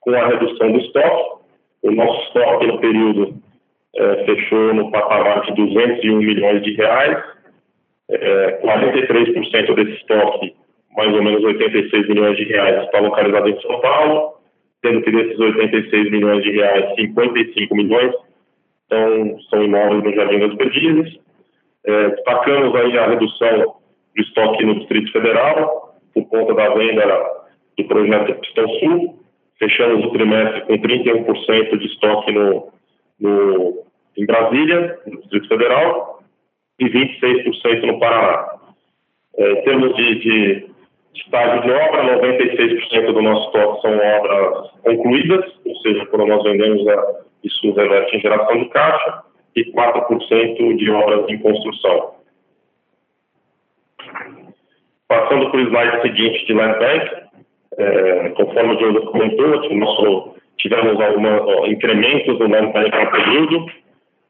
com 0.00 0.10
a 0.10 0.26
redução 0.26 0.72
do 0.72 0.78
estoque. 0.80 1.35
O 1.86 1.92
nosso 1.92 2.20
estoque 2.26 2.66
no 2.66 2.78
período 2.80 3.34
é, 3.94 4.24
fechou 4.24 4.74
no 4.74 4.90
patamar 4.90 5.42
de 5.42 5.54
201 5.54 6.16
milhões 6.18 6.60
de 6.64 6.72
reais. 6.74 7.24
É, 8.10 8.60
43% 8.60 9.74
desse 9.74 9.92
estoque, 9.92 10.54
mais 10.96 11.14
ou 11.14 11.22
menos 11.22 11.44
86 11.44 12.08
milhões 12.08 12.36
de 12.36 12.44
reais, 12.44 12.84
está 12.84 12.98
localizado 12.98 13.48
em 13.48 13.60
São 13.60 13.80
Paulo, 13.80 14.34
sendo 14.84 15.00
que 15.02 15.12
desses 15.12 15.38
86 15.38 16.10
milhões 16.10 16.42
de 16.42 16.50
reais, 16.50 16.92
55 16.96 17.76
milhões 17.76 18.12
então, 18.86 19.38
são 19.48 19.62
imóveis 19.62 20.02
no 20.02 20.12
Jardim 20.12 20.40
das 20.40 20.56
Perdizes. 20.56 21.20
É, 21.84 22.08
destacamos 22.10 22.74
aí 22.74 22.98
a 22.98 23.10
redução 23.10 23.76
do 24.16 24.22
estoque 24.22 24.64
no 24.64 24.80
Distrito 24.80 25.12
Federal, 25.12 25.94
por 26.12 26.24
conta 26.26 26.52
da 26.52 26.68
venda 26.74 27.46
do 27.78 27.84
projeto 27.84 28.40
Pistão 28.40 28.68
Sul. 28.80 29.25
Fechamos 29.58 30.04
o 30.04 30.10
trimestre 30.10 30.62
com 30.62 30.78
31% 30.78 31.78
de 31.78 31.86
estoque 31.86 32.32
no, 32.32 32.72
no, 33.18 33.84
em 34.16 34.26
Brasília, 34.26 34.98
no 35.06 35.18
Distrito 35.20 35.48
Federal, 35.48 36.22
e 36.78 36.84
26% 36.84 37.82
no 37.86 37.98
Paraná. 37.98 38.48
É, 39.38 39.52
em 39.52 39.62
termos 39.62 39.96
de, 39.96 40.14
de 40.16 40.66
estágio 41.14 41.62
de 41.62 41.70
obra, 41.70 42.18
96% 42.18 43.12
do 43.12 43.22
nosso 43.22 43.46
estoque 43.46 43.82
são 43.82 43.98
obras 43.98 44.70
concluídas, 44.82 45.44
ou 45.64 45.76
seja, 45.76 46.06
quando 46.06 46.26
nós 46.26 46.42
vendemos, 46.42 46.86
a, 46.88 47.20
isso 47.42 47.72
reverte 47.72 48.16
em 48.16 48.20
geração 48.20 48.58
de 48.58 48.68
caixa, 48.68 49.22
e 49.54 49.64
4% 49.72 50.76
de 50.76 50.90
obras 50.90 51.28
em 51.30 51.38
construção. 51.38 52.14
Passando 55.08 55.50
para 55.50 55.60
o 55.60 55.68
slide 55.68 56.02
seguinte 56.02 56.46
de 56.46 56.52
land 56.52 56.78
bank, 56.78 57.25
é, 57.78 58.28
conforme 58.30 58.74
o 58.74 58.76
Diogo 58.76 59.10
comentou, 59.10 59.74
nosso, 59.74 60.34
tivemos 60.58 61.00
alguns 61.00 61.68
incrementos 61.68 62.38
no 62.38 62.48
land 62.48 62.72
bank 62.72 62.90
no 62.90 63.10
período. 63.10 63.66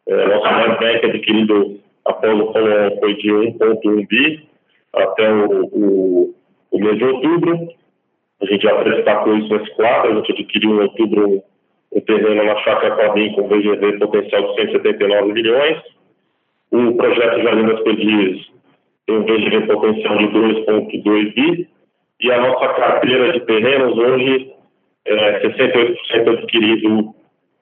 É, 0.08 0.26
nosso 0.28 0.44
land 0.44 0.78
bank 0.80 1.06
adquirido 1.06 1.80
após 2.04 2.40
o 2.40 2.52
follow 2.52 2.98
foi 3.00 3.14
de 3.14 3.28
1,1 3.28 4.08
bi 4.08 4.48
até 4.92 5.32
o, 5.32 5.64
o, 5.72 6.34
o, 6.70 6.78
mês 6.78 6.98
de 6.98 7.04
outubro. 7.04 7.68
A 8.40 8.46
gente 8.46 8.62
já 8.62 8.82
destacou 8.82 9.36
isso 9.36 9.56
nesse 9.56 9.74
quadro, 9.74 10.12
a 10.12 10.14
gente 10.16 10.32
adquiriu 10.32 10.70
em 10.70 10.80
outubro 10.80 11.42
um 11.92 12.00
terreno 12.00 12.44
na 12.44 12.56
Chácara 12.56 12.94
Clabim 12.94 13.32
com 13.32 13.48
VGV 13.48 13.98
potencial 13.98 14.42
de 14.48 14.60
179 14.62 15.32
milhões. 15.32 15.78
O 16.70 16.94
projeto 16.94 17.42
Jardim 17.42 17.66
das 17.66 17.80
Perdizes 17.80 18.46
tem 19.06 19.16
um 19.16 19.22
VGV 19.22 19.66
potencial 19.66 20.18
de 20.18 20.26
2,2 20.26 21.34
bi, 21.34 21.68
e 22.20 22.32
a 22.32 22.40
nossa 22.40 22.68
carteira 22.74 23.32
de 23.32 23.40
terrenos 23.40 23.96
hoje 23.96 24.52
é 25.04 25.40
68% 25.48 26.38
adquirido 26.38 27.14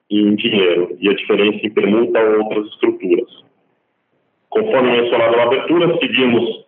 em 0.09 0.35
dinheiro, 0.35 0.95
e 0.99 1.09
a 1.09 1.13
diferença 1.13 1.65
em 1.65 1.73
permuta 1.73 2.19
ou 2.19 2.43
outras 2.43 2.67
estruturas. 2.67 3.29
Conforme 4.49 5.01
mencionado 5.01 5.35
na 5.35 5.43
abertura, 5.43 5.97
seguimos 5.99 6.65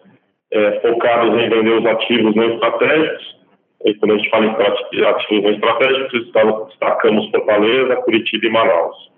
é, 0.51 0.79
focados 0.81 1.39
em 1.39 1.49
vender 1.49 1.79
os 1.79 1.85
ativos 1.85 2.35
não 2.35 2.53
estratégicos, 2.53 3.37
e 3.85 3.93
quando 3.95 4.13
a 4.13 4.17
gente 4.17 4.29
fala 4.29 4.45
em 4.45 5.05
ativos 5.05 5.43
não 5.43 5.51
estratégicos, 5.51 6.25
destacamos 6.67 7.29
Fortaleza, 7.29 7.95
Curitiba 7.97 8.45
e 8.45 8.49
Manaus. 8.49 9.11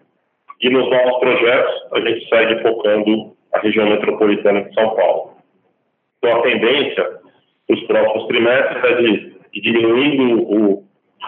E 0.62 0.70
nos 0.70 0.90
novos 0.90 1.20
projetos, 1.20 1.74
a 1.94 2.00
gente 2.02 2.28
segue 2.28 2.62
focando 2.62 3.32
a 3.54 3.60
região 3.60 3.90
metropolitana 3.90 4.64
de 4.64 4.74
São 4.74 4.94
Paulo. 4.96 5.32
Então, 6.18 6.38
a 6.38 6.42
tendência 6.44 7.20
nos 7.70 7.84
próximos 7.84 8.28
trimestres 8.28 8.84
é 8.84 8.94
de, 8.96 9.34
de 9.54 9.62
diminuindo 9.62 10.42
o, 10.42 10.84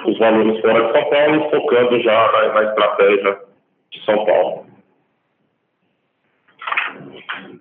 os 0.06 0.18
valores 0.18 0.60
fora 0.62 0.86
de 0.86 0.92
São 0.92 1.10
Paulo 1.10 1.36
e 1.36 1.50
focando 1.52 2.02
já 2.02 2.32
na, 2.32 2.54
na 2.54 2.64
estratégia 2.70 3.40
de 3.92 4.06
São 4.06 4.26
Paulo. 4.26 4.66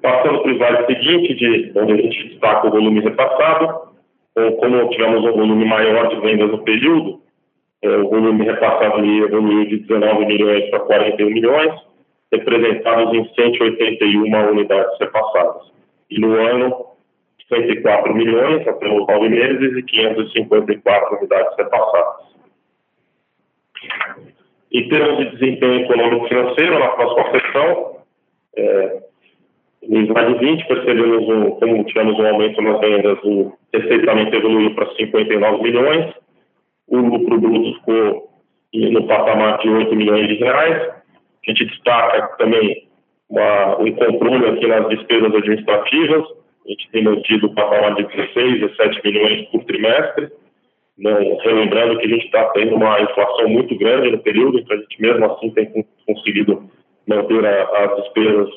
Passando 0.02 0.40
para 0.40 0.50
o 0.50 0.54
slide 0.54 0.86
seguinte, 0.86 1.34
de, 1.34 1.72
onde 1.76 1.92
a 1.92 1.96
gente 1.96 2.28
destaca 2.28 2.66
o 2.66 2.70
volume 2.70 3.00
repassado, 3.00 3.90
então, 4.30 4.52
como 4.52 4.88
tivemos 4.90 5.24
um 5.24 5.32
volume 5.32 5.64
maior 5.64 6.08
de 6.08 6.20
vendas 6.20 6.50
no 6.50 6.62
período, 6.62 7.20
é, 7.82 7.88
o 7.88 8.08
volume 8.08 8.44
repassado 8.44 9.04
evoluiu 9.04 9.66
de 9.66 9.78
19 9.80 10.26
milhões 10.26 10.70
para 10.70 10.80
41 10.80 11.30
milhões, 11.30 11.74
representados 12.32 13.12
em 13.12 13.28
181 13.34 14.50
unidades 14.50 14.98
repassadas. 14.98 15.70
E 16.10 16.20
no 16.20 16.34
ano, 16.34 16.89
104 17.50 18.14
milhões 18.14 18.66
até 18.66 18.88
os 18.88 19.06
nove 19.06 19.28
meses 19.28 19.76
e 19.76 19.82
554 19.82 21.16
unidades 21.16 21.56
repassadas. 21.56 22.30
Em 24.72 24.88
termos 24.88 25.18
de 25.18 25.36
desempenho 25.36 25.84
econômico 25.84 26.28
financeiro, 26.28 26.78
na 26.78 26.88
próxima 26.88 27.30
sessão, 27.32 27.96
é, 28.56 29.02
no 29.88 30.00
slide 30.06 30.38
20, 30.38 30.68
percebemos 30.68 31.28
um, 31.28 31.50
como 31.50 31.84
tivemos 31.84 32.18
um 32.18 32.26
aumento 32.26 32.62
nas 32.62 32.80
vendas, 32.80 33.18
o 33.24 33.52
receitamento 33.74 34.36
evoluiu 34.36 34.74
para 34.74 34.94
59 34.94 35.62
milhões, 35.62 36.14
o 36.86 36.98
lucro 36.98 37.40
bruto 37.40 37.74
ficou 37.78 38.30
no 38.72 39.06
patamar 39.06 39.58
de 39.58 39.68
8 39.68 39.94
milhões 39.96 40.28
de 40.28 40.34
reais. 40.34 40.82
A 40.82 41.50
gente 41.50 41.64
destaca 41.66 42.36
também 42.36 42.88
uma, 43.28 43.80
um 43.80 43.92
controle 43.92 44.46
aqui 44.46 44.66
nas 44.66 44.88
despesas 44.88 45.34
administrativas. 45.34 46.24
A 46.64 46.68
gente 46.68 46.90
tem 46.90 47.04
mantido 47.04 47.46
o 47.46 47.54
patamar 47.54 47.94
de 47.94 48.04
16, 48.04 48.60
17 48.60 49.00
milhões 49.04 49.48
por 49.48 49.64
trimestre. 49.64 50.30
Não, 50.98 51.36
relembrando 51.38 51.98
que 51.98 52.06
a 52.06 52.08
gente 52.08 52.26
está 52.26 52.44
tendo 52.50 52.76
uma 52.76 53.00
inflação 53.00 53.48
muito 53.48 53.76
grande 53.78 54.10
no 54.10 54.18
período, 54.18 54.58
então 54.58 54.76
a 54.76 54.80
gente 54.80 55.00
mesmo 55.00 55.24
assim 55.24 55.50
tem 55.50 55.84
conseguido 56.06 56.70
manter 57.06 57.44
a, 57.44 57.84
as 57.84 57.96
despesas 57.96 58.48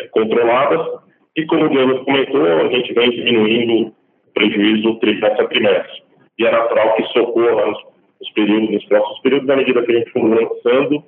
é, 0.00 0.06
controladas. 0.08 1.00
E 1.36 1.44
como 1.46 1.64
o 1.64 1.68
Diego 1.68 2.04
comentou, 2.04 2.46
a 2.46 2.68
gente 2.68 2.92
vem 2.92 3.10
diminuindo 3.10 3.88
o 3.88 3.92
prejuízo 4.32 4.98
trimestre 5.00 5.44
a 5.44 5.48
trimestre. 5.48 6.02
E 6.38 6.46
é 6.46 6.50
natural 6.50 6.94
que 6.94 7.02
isso 7.02 7.20
ocorra 7.20 7.66
nos, 7.66 7.78
nos 8.20 8.30
períodos, 8.30 8.70
nos 8.70 8.84
próximos 8.84 9.20
períodos, 9.20 9.48
na 9.48 9.56
medida 9.56 9.82
que 9.82 9.92
a 9.92 9.98
gente 9.98 10.10
for 10.10 10.22
lançando 10.22 11.04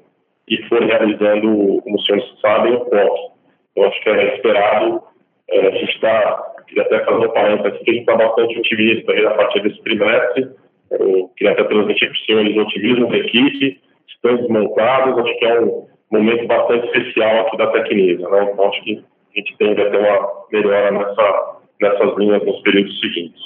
e 0.48 0.62
for 0.64 0.82
realizando, 0.82 1.80
como 1.82 1.96
os 1.96 2.06
senhores 2.06 2.40
sabem, 2.40 2.74
o 2.74 2.80
POC. 2.80 3.32
Eu 3.76 3.84
acho 3.86 4.00
que 4.02 4.08
é 4.08 4.34
esperado, 4.36 5.02
a 5.50 5.70
gente 5.70 5.94
está, 5.94 6.54
queria 6.66 6.82
até 6.82 7.04
fazer 7.04 7.26
um 7.26 7.32
parênteses 7.32 7.72
aqui, 7.72 7.84
que 7.84 7.90
a 7.90 7.94
gente 7.94 8.00
está 8.02 8.16
bastante 8.16 8.58
otimista 8.58 9.12
aí, 9.12 9.26
a 9.26 9.30
partir 9.32 9.60
desse 9.62 9.82
trimestre. 9.82 10.48
Eu 10.90 11.30
queria 11.36 11.52
até 11.52 11.64
transmitir 11.64 12.08
para 12.08 12.14
os 12.16 12.24
senhores 12.24 12.56
o 12.56 12.60
otimismo 12.60 13.08
da 13.08 13.18
equipe, 13.18 13.80
estão 14.08 14.36
desmontados, 14.36 15.18
acho 15.18 15.38
que 15.38 15.44
é 15.44 15.60
um 15.60 15.86
momento 16.10 16.46
bastante 16.46 16.86
especial 16.86 17.46
aqui 17.46 17.56
da 17.56 17.66
Tecnisa. 17.68 18.28
Né? 18.28 18.50
Então, 18.52 18.68
acho 18.68 18.82
que 18.84 19.04
a 19.34 19.38
gente 19.38 19.56
tende 19.58 19.82
a 19.82 19.90
ter 19.90 19.98
uma 19.98 20.44
melhora 20.52 20.90
nessa, 20.90 21.56
nessas 21.80 22.16
linhas 22.16 22.44
nos 22.44 22.60
períodos 22.60 23.00
seguintes. 23.00 23.42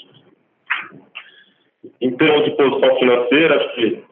Em 2.00 2.16
termos 2.16 2.44
de 2.44 2.50
posição 2.52 2.98
financeira, 2.98 3.56
acho 3.56 3.74
que 3.74 4.02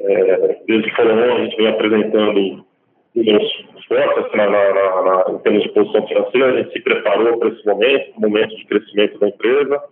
é, 0.00 0.58
desde 0.66 0.90
que 0.90 0.96
falou, 0.96 1.12
a 1.14 1.44
gente 1.44 1.56
vem 1.56 1.68
apresentando 1.68 2.64
fortes 3.88 4.32
na, 4.34 4.48
na, 4.48 5.02
na, 5.02 5.24
em 5.30 5.38
termos 5.38 5.62
de 5.64 5.68
posição 5.70 6.06
financeira, 6.06 6.46
a 6.46 6.62
gente 6.62 6.72
se 6.72 6.80
preparou 6.80 7.38
para 7.38 7.48
esse 7.48 7.66
momento, 7.66 8.20
momento 8.20 8.56
de 8.56 8.64
crescimento 8.66 9.18
da 9.18 9.28
empresa. 9.28 9.82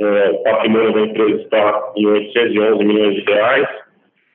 É, 0.00 0.30
o 0.30 0.42
patrimônio 0.42 0.92
da 0.92 1.00
empresa 1.02 1.42
está 1.42 1.92
em 1.96 2.06
811 2.06 2.84
milhões 2.84 3.14
de 3.14 3.20
reais. 3.22 3.68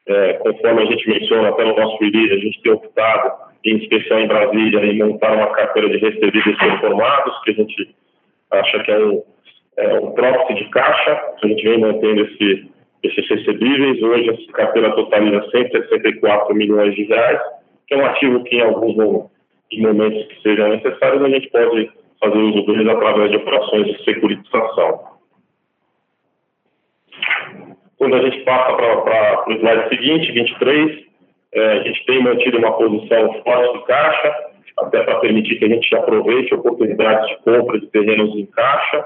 É, 0.08 0.34
conforme 0.34 0.84
a 0.84 0.86
gente 0.86 1.10
menciona 1.10 1.50
até 1.50 1.66
no 1.66 1.76
nosso 1.76 1.98
release, 1.98 2.34
a 2.34 2.38
gente 2.38 2.62
tem 2.62 2.72
optado, 2.72 3.34
em 3.66 3.78
especial 3.78 4.20
em 4.22 4.28
Brasília, 4.28 4.86
em 4.86 4.98
montar 5.00 5.34
uma 5.34 5.52
carteira 5.52 5.90
de 5.90 5.98
recebíveis 5.98 6.58
performados, 6.58 7.44
que 7.44 7.52
a 7.52 7.54
gente 7.56 7.96
acha 8.52 8.84
que 8.84 8.92
é 8.92 9.00
um, 9.00 9.24
é 9.76 10.00
um 10.00 10.12
proxy 10.12 10.54
de 10.54 10.70
caixa, 10.70 11.22
a 11.44 11.48
gente 11.48 11.62
vem 11.62 11.80
mantendo 11.80 12.22
esse, 12.22 12.72
esses 13.04 13.30
recebíveis. 13.30 14.02
Hoje, 14.02 14.30
essa 14.30 14.52
carteira 14.54 14.96
totaliza 14.96 15.50
164 15.52 16.56
milhões 16.56 16.96
de 16.96 17.04
reais, 17.04 17.42
que 17.88 17.94
é 17.94 17.98
um 17.98 18.06
ativo 18.06 18.44
que, 18.44 18.56
em 18.58 18.62
alguns 18.62 18.96
momentos 18.96 20.28
que 20.28 20.42
sejam 20.42 20.70
necessários, 20.70 21.24
a 21.24 21.30
gente 21.30 21.50
pode 21.50 21.90
fazer 22.20 22.38
uso 22.38 22.66
deles 22.66 22.88
através 22.88 23.32
de 23.32 23.38
operações 23.38 23.88
de 23.88 24.04
securitização. 24.04 25.18
Quando 27.98 28.16
a 28.16 28.22
gente 28.22 28.44
passa 28.44 28.76
para 28.76 29.50
o 29.50 29.54
slide 29.54 29.90
seguinte, 29.90 30.32
23, 30.32 31.06
é, 31.54 31.72
a 31.74 31.84
gente 31.84 32.06
tem 32.06 32.22
mantido 32.22 32.58
uma 32.58 32.74
posição 32.74 33.42
forte 33.44 33.80
de 33.80 33.86
caixa, 33.86 34.36
até 34.80 35.04
para 35.04 35.20
permitir 35.20 35.58
que 35.58 35.66
a 35.66 35.70
gente 35.70 35.96
aproveite 35.96 36.54
oportunidades 36.54 37.28
de 37.30 37.38
compra 37.38 37.80
de 37.80 37.88
terrenos 37.88 38.36
em 38.36 38.46
caixa. 38.46 39.06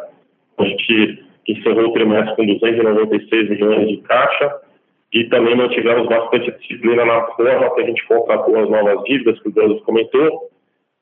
A 0.57 0.65
gente 0.65 1.23
encerrou 1.47 1.85
o 1.85 1.93
trimestre 1.93 2.35
com 2.35 2.45
296 2.45 3.49
milhões 3.49 3.87
de 3.87 3.97
caixa 3.97 4.61
e 5.13 5.25
também 5.25 5.55
mantivemos 5.55 6.07
bastante 6.07 6.51
disciplina 6.51 7.03
na 7.05 7.21
forma 7.27 7.75
que 7.75 7.81
a 7.81 7.85
gente 7.85 8.05
contratou 8.07 8.57
as 8.57 8.69
novas 8.69 9.03
dívidas, 9.03 9.39
que 9.41 9.49
o 9.49 9.51
Deus 9.51 9.81
comentou, 9.83 10.49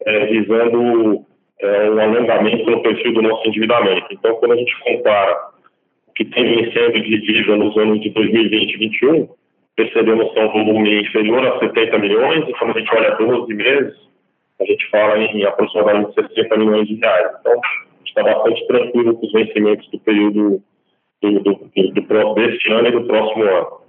é, 0.05 0.25
visando 0.25 1.25
é, 1.59 1.89
um 1.91 1.99
alongamento 1.99 2.69
no 2.69 2.81
perfil 2.81 3.13
do 3.13 3.21
nosso 3.21 3.47
endividamento. 3.47 4.07
Então, 4.11 4.35
quando 4.35 4.53
a 4.53 4.57
gente 4.57 4.75
compara 4.83 5.38
o 6.07 6.13
que 6.13 6.25
tem 6.25 6.43
vencendo 6.43 7.01
de 7.01 7.21
dívida 7.21 7.55
nos 7.55 7.77
anos 7.77 8.01
de 8.01 8.10
2020 8.10 8.73
e 8.73 8.77
2021, 8.77 9.29
percebemos 9.75 10.34
que 10.34 10.39
é 10.39 10.45
um 10.45 10.51
volume 10.51 11.01
inferior 11.01 11.45
a 11.45 11.60
70 11.60 11.97
milhões, 11.99 12.49
e 12.49 12.53
quando 12.53 12.75
a 12.75 12.79
gente 12.79 12.95
olha 12.95 13.15
12 13.15 13.53
meses, 13.53 13.93
a 14.60 14.65
gente 14.65 14.89
fala 14.89 15.17
em 15.19 15.43
aproximadamente 15.43 16.15
60 16.15 16.57
milhões 16.57 16.88
de 16.88 16.95
reais. 16.95 17.31
Então, 17.39 17.62
está 18.05 18.23
bastante 18.23 18.65
tranquilo 18.67 19.15
com 19.15 19.25
os 19.25 19.31
vencimentos 19.31 19.88
do 19.91 19.99
período 19.99 20.63
do, 21.21 21.39
do, 21.41 21.53
do, 21.53 22.34
deste 22.34 22.71
ano 22.71 22.88
e 22.88 22.91
do 22.91 23.03
próximo 23.05 23.43
ano. 23.43 23.88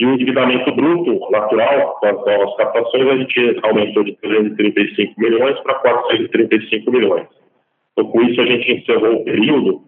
E 0.00 0.06
o 0.06 0.14
endividamento 0.14 0.72
bruto 0.72 1.30
natural, 1.30 1.98
as 2.02 2.16
novas 2.16 2.56
captações, 2.56 3.06
a 3.06 3.16
gente 3.18 3.60
aumentou 3.62 4.02
de 4.02 4.16
335 4.16 5.20
milhões 5.20 5.60
para 5.60 5.74
435 5.74 6.90
milhões. 6.90 7.26
Então, 7.92 8.10
com 8.10 8.22
isso, 8.22 8.40
a 8.40 8.46
gente 8.46 8.72
encerrou 8.72 9.16
o 9.16 9.24
período 9.24 9.82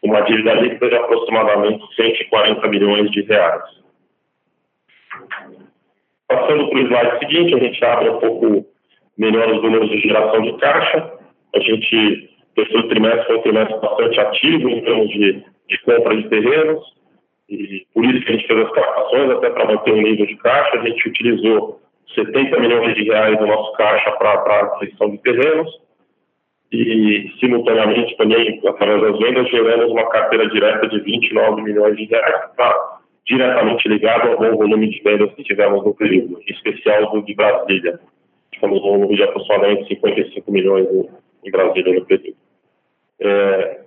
com 0.00 0.08
uma 0.08 0.22
dívida 0.22 0.54
líquida 0.54 0.88
de 0.88 0.94
aproximadamente 0.96 1.84
140 1.94 2.66
milhões 2.68 3.10
de 3.10 3.20
reais. 3.24 3.62
Passando 6.26 6.70
para 6.70 6.78
o 6.78 6.86
slide 6.86 7.18
seguinte, 7.18 7.54
a 7.54 7.58
gente 7.58 7.84
abre 7.84 8.08
um 8.08 8.18
pouco 8.20 8.66
melhor 9.18 9.52
os 9.52 9.62
números 9.62 9.90
de 9.90 10.00
geração 10.00 10.40
de 10.40 10.56
caixa. 10.56 11.12
A 11.54 11.60
gente 11.60 12.30
terceiro 12.54 12.88
trimestre 12.88 13.26
foi 13.26 13.36
um 13.36 13.42
trimestre 13.42 13.80
bastante 13.80 14.18
ativo 14.18 14.70
em 14.70 14.80
termos 14.80 15.10
de, 15.10 15.44
de 15.68 15.78
compra 15.84 16.16
de 16.16 16.28
terrenos, 16.30 17.01
e 17.52 17.86
por 17.92 18.04
isso 18.04 18.24
que 18.24 18.32
a 18.32 18.36
gente 18.36 18.46
fez 18.46 18.60
as 18.60 18.72
captações, 18.72 19.30
até 19.30 19.50
para 19.50 19.66
manter 19.66 19.92
o 19.92 20.02
nível 20.02 20.26
de 20.26 20.36
caixa. 20.36 20.78
A 20.78 20.86
gente 20.86 21.08
utilizou 21.08 21.80
70 22.14 22.60
milhões 22.60 22.94
de 22.94 23.04
reais 23.04 23.38
do 23.38 23.46
nosso 23.46 23.72
caixa 23.74 24.10
para 24.12 24.30
a 24.30 24.60
aquisição 24.60 25.10
de 25.10 25.18
terrenos, 25.18 25.70
e 26.72 27.30
simultaneamente 27.38 28.16
também, 28.16 28.60
através 28.66 29.02
das 29.02 29.18
vendas, 29.18 29.50
geramos 29.50 29.90
uma 29.90 30.08
carteira 30.08 30.48
direta 30.48 30.88
de 30.88 31.00
29 31.00 31.60
milhões 31.60 31.96
de 31.96 32.06
reais, 32.06 32.44
que 32.44 32.50
está 32.52 32.98
diretamente 33.26 33.88
ligado 33.88 34.30
ao 34.30 34.38
bom 34.38 34.56
volume 34.56 34.88
de 34.88 35.02
vendas 35.02 35.32
que 35.34 35.44
tivemos 35.44 35.84
no 35.84 35.94
período, 35.94 36.40
em 36.40 36.52
especial 36.52 37.12
do 37.12 37.22
de 37.22 37.34
Brasília. 37.34 38.00
Tivemos 38.52 38.78
um 38.78 38.82
volume 38.82 39.16
de 39.16 39.22
aproximadamente 39.22 39.86
55 39.88 40.50
milhões 40.50 40.88
em 41.44 41.50
Brasília 41.50 41.94
no 41.94 42.06
período. 42.06 42.36
É, 43.20 43.80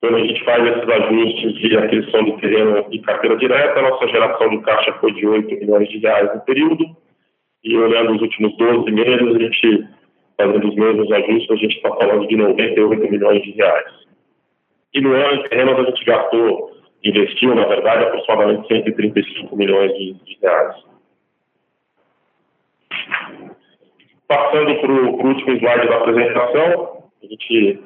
quando 0.00 0.16
a 0.16 0.20
gente 0.20 0.44
faz 0.44 0.64
esses 0.64 0.88
ajustes 0.88 1.54
de 1.54 1.76
aquisição 1.76 2.24
de 2.24 2.40
terreno 2.40 2.86
e 2.90 3.00
carteira 3.00 3.36
direta, 3.36 3.80
a 3.80 3.82
nossa 3.82 4.06
geração 4.08 4.48
de 4.48 4.58
caixa 4.60 4.92
foi 5.00 5.12
de 5.12 5.26
8 5.26 5.48
milhões 5.58 5.88
de 5.88 5.98
reais 5.98 6.32
no 6.34 6.40
período. 6.42 6.96
E 7.64 7.76
olhando 7.76 8.14
os 8.14 8.22
últimos 8.22 8.56
12 8.56 8.90
meses, 8.92 9.34
a 9.34 9.38
gente, 9.38 9.88
fazendo 10.36 10.68
os 10.68 10.74
mesmos 10.76 11.10
ajustes, 11.10 11.50
a 11.50 11.56
gente 11.56 11.76
está 11.76 11.88
falando 11.96 12.28
de 12.28 12.36
98 12.36 13.10
milhões 13.10 13.42
de 13.42 13.50
reais. 13.52 13.92
E 14.94 15.00
no 15.00 15.12
ano 15.12 15.34
em 15.34 15.48
terrenos 15.48 15.80
a 15.80 15.82
gente 15.90 16.04
gastou, 16.04 16.70
investiu, 17.02 17.54
na 17.56 17.66
verdade, 17.66 18.04
aproximadamente 18.04 18.68
135 18.68 19.56
milhões 19.56 19.92
de, 19.94 20.14
de 20.14 20.38
reais. 20.40 20.76
Passando 24.28 24.80
para 24.80 24.92
o 24.92 25.26
último 25.26 25.56
slide 25.56 25.88
da 25.88 25.96
apresentação, 25.96 27.02
a 27.20 27.26
gente 27.26 27.80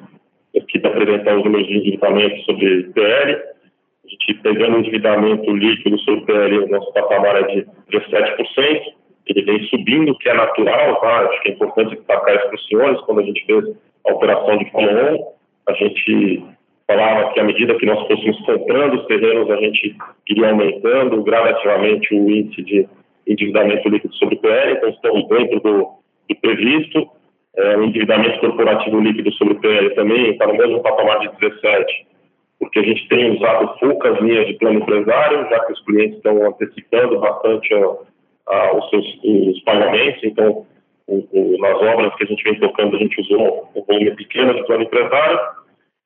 aqui 0.57 0.79
para 0.79 0.91
apresentar 0.91 1.37
os 1.37 1.43
números 1.43 1.67
de 1.67 1.77
endividamento 1.77 2.41
sobre 2.43 2.83
PL. 2.93 3.33
A 3.33 4.09
gente 4.09 4.33
pegando 4.41 4.75
o 4.75 4.79
endividamento 4.79 5.51
líquido 5.55 5.97
sobre 5.99 6.25
PL, 6.25 6.59
o 6.59 6.69
nosso 6.69 6.93
patamar 6.93 7.35
é 7.37 7.43
de 7.43 7.67
17%. 7.91 8.93
Ele 9.25 9.41
vem 9.43 9.63
subindo, 9.67 10.17
que 10.17 10.29
é 10.29 10.33
natural, 10.33 10.99
tá? 10.99 11.21
Acho 11.21 11.41
que 11.41 11.49
é 11.49 11.51
importante 11.53 11.95
destacar 11.95 12.35
isso 12.35 12.47
para 12.47 12.55
os 12.55 12.67
senhores. 12.67 13.01
Quando 13.01 13.21
a 13.21 13.23
gente 13.23 13.45
fez 13.45 13.75
a 14.05 14.13
operação 14.13 14.57
de 14.57 14.69
follow-on, 14.71 15.33
a 15.67 15.73
gente 15.73 16.43
falava 16.85 17.33
que 17.33 17.39
à 17.39 17.43
medida 17.43 17.75
que 17.75 17.85
nós 17.85 18.05
fôssemos 18.07 18.37
comprando 18.41 18.95
os 18.95 19.05
terrenos, 19.05 19.49
a 19.49 19.55
gente 19.55 19.95
iria 20.29 20.49
aumentando 20.49 21.23
gradativamente 21.23 22.13
o 22.13 22.29
índice 22.29 22.61
de 22.63 22.87
endividamento 23.25 23.87
líquido 23.87 24.13
sobre 24.15 24.35
PL. 24.35 24.73
Então, 24.73 24.89
estamos 24.89 25.27
dentro 25.29 25.59
do, 25.61 25.89
do 26.29 26.35
previsto. 26.41 27.09
É, 27.55 27.77
o 27.77 27.83
endividamento 27.83 28.39
corporativo 28.39 28.99
líquido 28.99 29.31
sobre 29.33 29.53
o 29.53 29.59
PL 29.59 29.93
também 29.93 30.31
está 30.31 30.47
no 30.47 30.55
mesmo 30.55 30.81
patamar 30.81 31.19
de 31.19 31.29
17, 31.39 32.07
porque 32.59 32.79
a 32.79 32.83
gente 32.83 33.07
tem 33.07 33.35
usado 33.37 33.77
poucas 33.79 34.19
linhas 34.21 34.47
de 34.47 34.55
plano 34.55 34.79
empresário, 34.79 35.47
já 35.49 35.59
que 35.65 35.73
os 35.73 35.85
clientes 35.85 36.17
estão 36.17 36.47
antecipando 36.47 37.19
bastante 37.19 37.73
a, 37.75 38.55
a, 38.55 38.75
os 38.75 38.89
seus 38.89 39.05
os 39.23 39.59
pagamentos, 39.61 40.23
então 40.23 40.65
o, 41.05 41.27
o, 41.31 41.57
nas 41.59 41.79
obras 41.79 42.15
que 42.15 42.23
a 42.23 42.27
gente 42.27 42.43
vem 42.43 42.59
tocando 42.59 42.95
a 42.95 42.99
gente 42.99 43.21
usou 43.21 43.69
um 43.75 43.83
volume 43.83 44.15
pequeno 44.15 44.55
de 44.55 44.65
plano 44.65 44.83
empresário, 44.83 45.39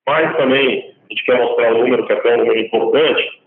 mas 0.06 0.36
também 0.36 0.92
a 1.08 1.14
gente 1.14 1.24
quer 1.24 1.38
mostrar 1.38 1.74
um 1.74 1.82
número 1.82 2.06
que 2.06 2.12
é 2.12 2.16
até 2.16 2.34
um 2.34 2.38
número 2.38 2.60
importante, 2.60 3.40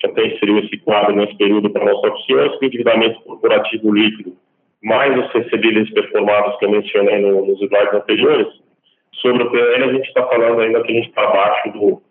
que 0.00 0.06
até 0.06 0.26
inseriu 0.26 0.58
esse 0.60 0.78
quadro 0.78 1.14
nesse 1.14 1.36
período 1.36 1.68
para 1.68 1.84
para 1.84 2.14
os 2.14 2.24
senhores, 2.24 2.58
que 2.58 2.64
o 2.64 2.68
endividamento 2.68 3.20
corporativo 3.22 3.92
líquido 3.92 4.36
mais 4.82 5.16
os 5.16 5.32
recebíveis 5.32 5.90
performados 5.92 6.56
que 6.58 6.64
eu 6.64 6.70
mencionei 6.70 7.20
no, 7.20 7.46
nos 7.46 7.60
slides 7.60 7.94
anteriores, 7.94 8.48
sobre 9.20 9.42
o 9.42 9.50
PL 9.50 9.84
a 9.84 9.92
gente 9.92 10.08
está 10.08 10.26
falando 10.26 10.60
ainda 10.60 10.82
que 10.82 10.92
a 10.92 10.94
gente 10.94 11.08
está 11.08 11.22
abaixo 11.22 11.72
do, 11.72 12.02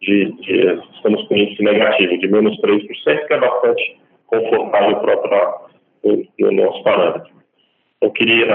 de, 0.00 0.32
de, 0.42 0.80
estamos 0.94 1.26
com 1.26 1.36
índice 1.36 1.62
negativo, 1.62 2.18
de 2.18 2.28
menos 2.28 2.56
3%, 2.60 3.26
que 3.26 3.34
é 3.34 3.38
bastante 3.38 4.00
confortável 4.26 4.96
para 5.00 5.60
o 6.02 6.24
no 6.38 6.52
nosso 6.52 6.82
parâmetro. 6.82 7.30
Eu 8.00 8.10
queria 8.12 8.46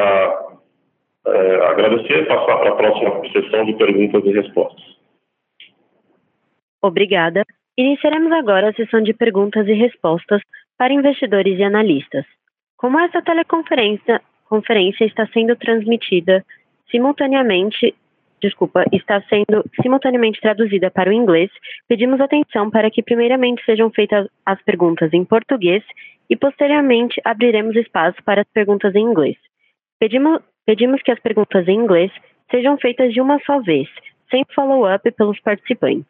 é, 1.27 1.55
agradecer 1.67 2.23
e 2.23 2.25
passar 2.25 2.57
para 2.57 2.69
a 2.69 2.75
próxima 2.75 3.21
sessão 3.31 3.65
de 3.65 3.73
perguntas 3.73 4.23
e 4.25 4.31
respostas. 4.31 4.95
Obrigada. 6.81 7.43
Iniciaremos 7.77 8.31
agora 8.31 8.69
a 8.69 8.73
sessão 8.73 9.01
de 9.01 9.13
perguntas 9.13 9.67
e 9.67 9.73
respostas 9.73 10.41
para 10.77 10.93
investidores 10.93 11.59
e 11.59 11.63
analistas. 11.63 12.25
Como 12.85 12.99
essa 12.99 13.19
teleconferência 13.19 14.21
conferência 14.47 15.05
está 15.05 15.25
sendo 15.33 15.55
transmitida 15.55 16.45
simultaneamente, 16.91 17.95
desculpa, 18.39 18.85
está 18.91 19.23
sendo 19.23 19.65
simultaneamente 19.81 20.39
traduzida 20.39 20.91
para 20.91 21.09
o 21.09 21.13
inglês, 21.13 21.49
pedimos 21.87 22.21
atenção 22.21 22.69
para 22.69 22.91
que 22.91 23.01
primeiramente 23.01 23.65
sejam 23.65 23.89
feitas 23.89 24.27
as 24.45 24.61
perguntas 24.61 25.11
em 25.13 25.25
português 25.25 25.83
e 26.29 26.35
posteriormente 26.35 27.19
abriremos 27.25 27.75
espaço 27.75 28.23
para 28.23 28.41
as 28.41 28.47
perguntas 28.53 28.93
em 28.93 29.01
inglês. 29.01 29.37
Pedimos, 29.99 30.43
pedimos 30.63 31.01
que 31.01 31.11
as 31.11 31.19
perguntas 31.19 31.67
em 31.67 31.79
inglês 31.79 32.11
sejam 32.51 32.77
feitas 32.77 33.11
de 33.11 33.19
uma 33.19 33.39
só 33.47 33.61
vez, 33.61 33.89
sem 34.29 34.45
follow-up 34.53 35.11
pelos 35.13 35.39
participantes. 35.39 36.05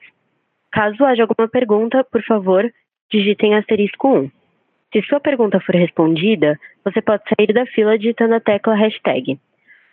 Caso 0.73 1.05
haja 1.05 1.23
alguma 1.23 1.47
pergunta, 1.47 2.03
por 2.03 2.21
favor, 2.23 2.69
digitem 3.09 3.55
asterisco 3.55 4.09
1. 4.09 4.44
Se 4.93 5.01
sua 5.03 5.19
pergunta 5.19 5.59
for 5.59 5.75
respondida, 5.75 6.57
você 6.83 7.01
pode 7.01 7.23
sair 7.23 7.53
da 7.53 7.65
fila 7.65 7.97
digitando 7.97 8.35
a 8.35 8.39
tecla 8.39 8.75
hashtag. 8.75 9.39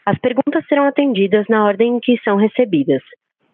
As 0.06 0.18
perguntas 0.18 0.66
serão 0.68 0.84
atendidas 0.84 1.46
na 1.48 1.64
ordem 1.64 1.96
em 1.96 2.00
que 2.00 2.20
são 2.24 2.36
recebidas. 2.36 3.02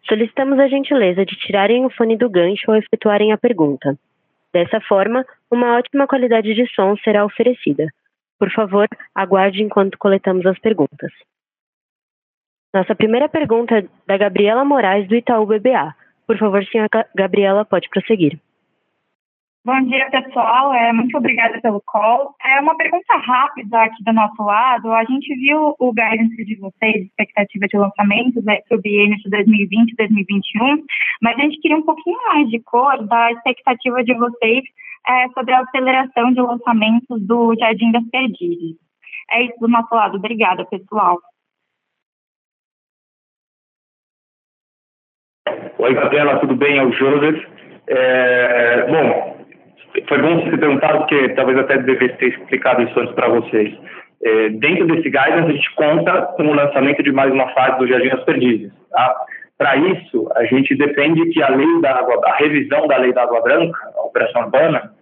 Solicitamos 0.06 0.58
a 0.58 0.68
gentileza 0.68 1.24
de 1.24 1.36
tirarem 1.36 1.84
o 1.84 1.90
fone 1.90 2.16
do 2.16 2.30
gancho 2.30 2.70
ou 2.70 2.76
efetuarem 2.76 3.32
a 3.32 3.38
pergunta. 3.38 3.98
Dessa 4.52 4.80
forma, 4.80 5.24
uma 5.50 5.76
ótima 5.76 6.06
qualidade 6.06 6.54
de 6.54 6.66
som 6.74 6.96
será 6.98 7.24
oferecida. 7.24 7.88
Por 8.38 8.50
favor, 8.50 8.88
aguarde 9.14 9.62
enquanto 9.62 9.98
coletamos 9.98 10.46
as 10.46 10.58
perguntas. 10.58 11.12
Nossa 12.72 12.94
primeira 12.94 13.28
pergunta 13.28 13.78
é 13.78 13.84
da 14.06 14.16
Gabriela 14.16 14.64
Moraes, 14.64 15.08
do 15.08 15.16
Itaú 15.16 15.46
BBA. 15.46 15.94
Por 16.26 16.38
favor, 16.38 16.64
senhora 16.64 17.06
Gabriela, 17.14 17.64
pode 17.64 17.88
prosseguir. 17.88 18.38
Bom 19.64 19.82
dia, 19.82 20.08
pessoal. 20.10 20.72
É, 20.72 20.92
muito 20.92 21.16
obrigada 21.18 21.60
pelo 21.60 21.82
call. 21.84 22.34
É 22.42 22.60
uma 22.60 22.76
pergunta 22.76 23.16
rápida 23.16 23.82
aqui 23.82 24.02
do 24.04 24.12
nosso 24.12 24.42
lado. 24.42 24.92
A 24.92 25.04
gente 25.04 25.34
viu 25.34 25.74
o 25.78 25.92
guidance 25.92 26.44
de 26.44 26.56
vocês, 26.56 27.06
expectativa 27.06 27.66
de 27.66 27.76
lançamentos 27.76 28.42
né, 28.44 28.60
para 28.68 28.78
o 28.78 28.80
biênio 28.80 29.18
de 29.18 29.28
2020 29.28 29.90
e 29.90 29.96
2021, 29.96 30.84
mas 31.20 31.38
a 31.38 31.42
gente 31.42 31.60
queria 31.60 31.76
um 31.76 31.82
pouquinho 31.82 32.16
mais 32.28 32.48
de 32.48 32.60
cor 32.60 33.04
da 33.06 33.32
expectativa 33.32 34.02
de 34.02 34.14
vocês 34.14 34.64
é, 35.06 35.28
sobre 35.30 35.52
a 35.52 35.60
aceleração 35.60 36.32
de 36.32 36.40
lançamentos 36.40 37.26
do 37.26 37.54
Jardim 37.58 37.90
das 37.90 38.08
Perdizes. 38.10 38.76
É 39.30 39.42
isso 39.42 39.58
do 39.60 39.68
nosso 39.68 39.94
lado. 39.94 40.16
Obrigada, 40.16 40.64
pessoal. 40.64 41.18
Oi, 45.78 45.94
Gabriela, 45.94 46.38
tudo 46.40 46.54
bem? 46.54 46.78
É 46.78 46.84
o 46.84 46.92
Joseph. 46.92 47.44
É, 47.86 48.86
bom, 48.86 49.37
foi 50.08 50.18
bom 50.18 50.40
você 50.40 50.50
ter 50.50 50.58
perguntado, 50.58 50.98
porque 50.98 51.28
talvez 51.30 51.58
até 51.58 51.78
devesse 51.78 52.16
ter 52.16 52.28
explicado 52.28 52.82
isso 52.82 52.98
antes 53.00 53.14
para 53.14 53.28
vocês. 53.28 53.74
É, 54.24 54.48
dentro 54.50 54.86
desse 54.86 55.04
guidance, 55.04 55.48
a 55.48 55.52
gente 55.52 55.74
conta 55.74 56.22
com 56.36 56.44
o 56.44 56.54
lançamento 56.54 57.02
de 57.02 57.12
mais 57.12 57.32
uma 57.32 57.48
fase 57.50 57.78
do 57.78 57.86
Jardim 57.86 58.08
das 58.08 58.24
Perdizes. 58.24 58.72
Tá? 58.90 59.14
Para 59.56 59.76
isso, 59.76 60.30
a 60.36 60.44
gente 60.44 60.76
depende 60.76 61.28
que 61.30 61.42
a 61.42 61.48
lei 61.48 61.80
da 61.80 61.98
água, 61.98 62.20
a 62.24 62.36
revisão 62.36 62.86
da 62.86 62.96
lei 62.96 63.12
da 63.12 63.22
água 63.22 63.40
branca, 63.42 63.78
a 63.96 64.02
operação 64.02 64.42
urbana, 64.42 64.92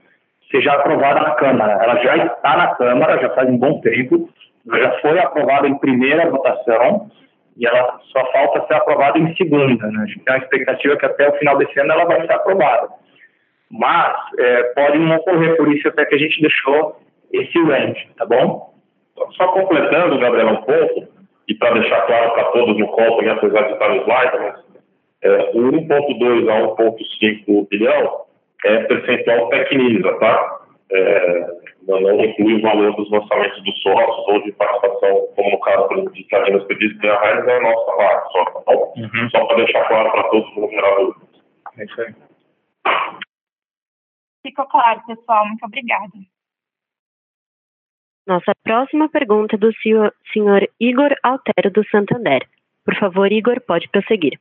seja 0.50 0.72
aprovada 0.72 1.20
na 1.20 1.32
Câmara. 1.32 1.72
Ela 1.82 1.96
já 2.02 2.16
está 2.16 2.56
na 2.56 2.74
Câmara, 2.74 3.20
já 3.20 3.30
faz 3.30 3.48
um 3.48 3.58
bom 3.58 3.80
tempo, 3.80 4.28
já 4.66 4.92
foi 5.00 5.18
aprovada 5.18 5.68
em 5.68 5.78
primeira 5.78 6.30
votação 6.30 7.10
e 7.56 7.66
ela 7.66 7.98
só 8.12 8.24
falta 8.32 8.66
ser 8.66 8.74
aprovada 8.74 9.18
em 9.18 9.34
segunda. 9.36 9.86
Né? 9.86 10.02
A 10.02 10.06
gente 10.06 10.24
tem 10.24 10.34
a 10.34 10.38
expectativa 10.38 10.96
que 10.96 11.06
até 11.06 11.28
o 11.28 11.38
final 11.38 11.56
desse 11.58 11.78
ano 11.80 11.92
ela 11.92 12.04
vai 12.04 12.26
ser 12.26 12.32
aprovada. 12.32 12.88
Mas 13.70 14.16
é, 14.38 14.62
pode 14.74 14.98
não 14.98 15.16
ocorrer, 15.16 15.56
por 15.56 15.72
isso 15.72 15.88
até 15.88 16.04
que 16.04 16.14
a 16.14 16.18
gente 16.18 16.40
deixou 16.40 17.00
esse 17.32 17.58
range, 17.62 18.08
tá 18.16 18.24
bom? 18.24 18.74
Só 19.36 19.48
completando, 19.48 20.18
Gabriel, 20.18 20.48
um 20.48 20.62
pouco, 20.62 21.08
e 21.48 21.54
para 21.54 21.74
deixar 21.74 22.02
claro 22.02 22.32
para 22.32 22.44
todos 22.44 22.78
no 22.78 22.88
call, 22.88 23.16
também, 23.16 23.32
apesar 23.32 23.62
de 23.62 23.72
estar 23.72 23.88
no 23.88 24.02
slide, 24.02 24.38
mas 24.38 24.66
é, 25.22 25.50
o 25.54 25.72
1,2 25.72 26.48
a 26.48 26.76
1,5 26.76 27.68
bilhão 27.68 28.20
é 28.64 28.78
percentual 28.84 29.48
tecniza, 29.48 30.12
tá? 30.18 30.60
É, 30.92 31.46
não 31.86 32.24
inclui 32.24 32.54
o 32.54 32.62
valor 32.62 32.94
dos 32.96 33.10
lançamentos 33.10 33.62
dos 33.62 33.82
sócios 33.82 34.28
ou 34.28 34.42
de 34.42 34.52
participação, 34.52 35.28
como 35.34 35.50
no 35.50 35.60
caso, 35.60 35.88
por 35.88 35.96
exemplo, 35.96 36.12
de 36.14 36.24
Carinas 36.24 36.64
Pedidos 36.64 37.02
e 37.02 37.08
a 37.08 37.14
Raiz, 37.14 37.46
é 37.46 37.56
a 37.56 37.60
nossa 37.60 37.96
vaga 37.96 38.24
só, 38.32 38.44
tá 38.44 38.60
bom? 38.66 38.94
Uhum. 38.96 39.30
Só 39.30 39.44
para 39.46 39.56
deixar 39.56 39.88
claro 39.88 40.10
para 40.12 40.22
todos 40.24 40.56
no 40.56 40.68
geral. 40.68 41.14
É 41.78 41.84
isso 41.84 42.00
aí. 42.00 42.14
Ficou 44.46 44.64
claro, 44.66 45.02
pessoal. 45.04 45.44
Muito 45.48 45.66
obrigada. 45.66 46.12
Nossa 48.28 48.52
próxima 48.62 49.08
pergunta 49.08 49.56
é 49.56 49.58
do 49.58 49.72
senhor, 49.82 50.14
senhor 50.32 50.68
Igor 50.78 51.14
Altero, 51.22 51.70
do 51.72 51.84
Santander. 51.88 52.46
Por 52.84 52.94
favor, 52.96 53.32
Igor, 53.32 53.60
pode 53.60 53.88
prosseguir. 53.88 54.38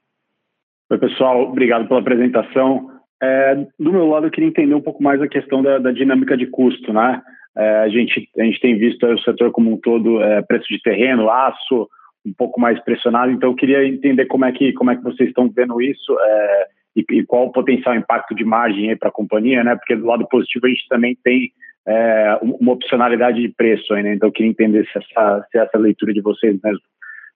Oi, 0.91 0.97
pessoal. 0.99 1.49
Obrigado 1.49 1.87
pela 1.87 2.01
apresentação. 2.01 2.91
É, 3.21 3.55
do 3.79 3.91
meu 3.91 4.05
lado, 4.07 4.27
eu 4.27 4.31
queria 4.31 4.49
entender 4.49 4.75
um 4.75 4.81
pouco 4.81 5.01
mais 5.01 5.19
a 5.19 5.27
questão 5.27 5.63
da, 5.63 5.79
da 5.79 5.91
dinâmica 5.91 6.37
de 6.37 6.45
custo, 6.45 6.93
né? 6.93 7.21
É, 7.57 7.79
a, 7.79 7.89
gente, 7.89 8.29
a 8.37 8.43
gente 8.43 8.59
tem 8.59 8.77
visto 8.77 9.07
o 9.07 9.19
setor 9.21 9.51
como 9.51 9.73
um 9.73 9.77
todo, 9.77 10.21
é, 10.21 10.43
preço 10.43 10.67
de 10.67 10.79
terreno, 10.81 11.31
aço, 11.31 11.89
um 12.23 12.33
pouco 12.33 12.59
mais 12.59 12.79
pressionado, 12.83 13.31
então 13.31 13.51
eu 13.51 13.55
queria 13.55 13.87
entender 13.87 14.25
como 14.25 14.45
é 14.45 14.51
que, 14.51 14.73
como 14.73 14.91
é 14.91 14.95
que 14.95 15.03
vocês 15.03 15.29
estão 15.29 15.49
vendo 15.49 15.81
isso 15.81 16.19
é, 16.19 16.67
e, 16.95 17.03
e, 17.11 17.25
qual 17.25 17.47
o 17.47 17.51
potencial 17.51 17.95
impacto 17.95 18.33
de 18.33 18.45
margem 18.45 18.95
para 18.95 19.09
a 19.09 19.13
companhia, 19.13 19.63
né? 19.63 19.75
Porque 19.75 19.95
do 19.95 20.05
lado 20.05 20.27
positivo 20.27 20.65
a 20.65 20.69
gente 20.69 20.87
também 20.87 21.17
tem 21.23 21.51
é, 21.87 22.39
uma 22.41 22.71
opcionalidade 22.71 23.41
de 23.41 23.49
preço 23.49 23.93
aí, 23.93 24.03
né? 24.03 24.13
Então 24.13 24.29
eu 24.29 24.33
queria 24.33 24.51
entender 24.51 24.85
se 24.87 24.97
essa, 24.97 25.45
se 25.51 25.57
essa 25.57 25.77
leitura 25.77 26.13
de 26.13 26.21
vocês 26.21 26.57
mesmo. 26.63 26.81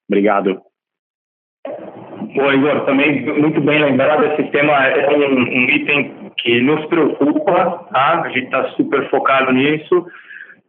Obrigado. 0.08 0.62
Bom, 2.36 2.54
Igor, 2.54 2.86
também 2.86 3.26
muito 3.26 3.62
bem 3.62 3.84
lembrado, 3.84 4.26
esse 4.26 4.50
tema 4.52 4.86
é 4.88 5.10
um, 5.10 5.41
um 5.41 5.69
item 5.69 6.32
que 6.38 6.62
nos 6.62 6.86
preocupa, 6.86 7.88
tá? 7.91 8.22
A 8.22 8.30
gente 8.30 8.45
está 8.45 8.69
super 8.72 9.10
focado 9.10 9.52
nisso. 9.52 10.06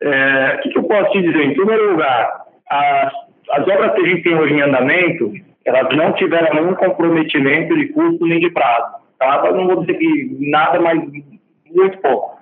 É, 0.03 0.57
o 0.57 0.62
que, 0.62 0.70
que, 0.70 0.79
eu 0.79 0.85
posso 0.85 1.12
te 1.12 1.22
dizer? 1.22 1.42
Em 1.42 1.55
primeiro 1.55 1.92
lugar, 1.92 2.44
as, 2.68 3.12
as 3.53 3.68
obras 3.68 3.94
que 3.94 4.00
a 4.00 4.09
gente 4.09 4.22
tem 4.22 4.35
hoje 4.35 4.55
em 4.55 4.62
andamento, 4.62 5.33
elas 5.64 5.96
não 5.96 6.12
tiveram 6.14 6.55
nenhum 6.55 6.75
comprometimento 6.75 7.77
de 7.77 7.88
custo 7.88 8.27
nem 8.27 8.40
de 8.40 8.51
prazo, 8.51 8.96
tá? 9.18 9.42
Eu 9.46 9.55
não 9.55 9.66
vou 9.66 9.81
dizer 9.81 9.99
que 9.99 10.37
nada, 10.51 10.81
mas 10.81 10.99
muito 11.75 11.99
pouco. 11.99 12.38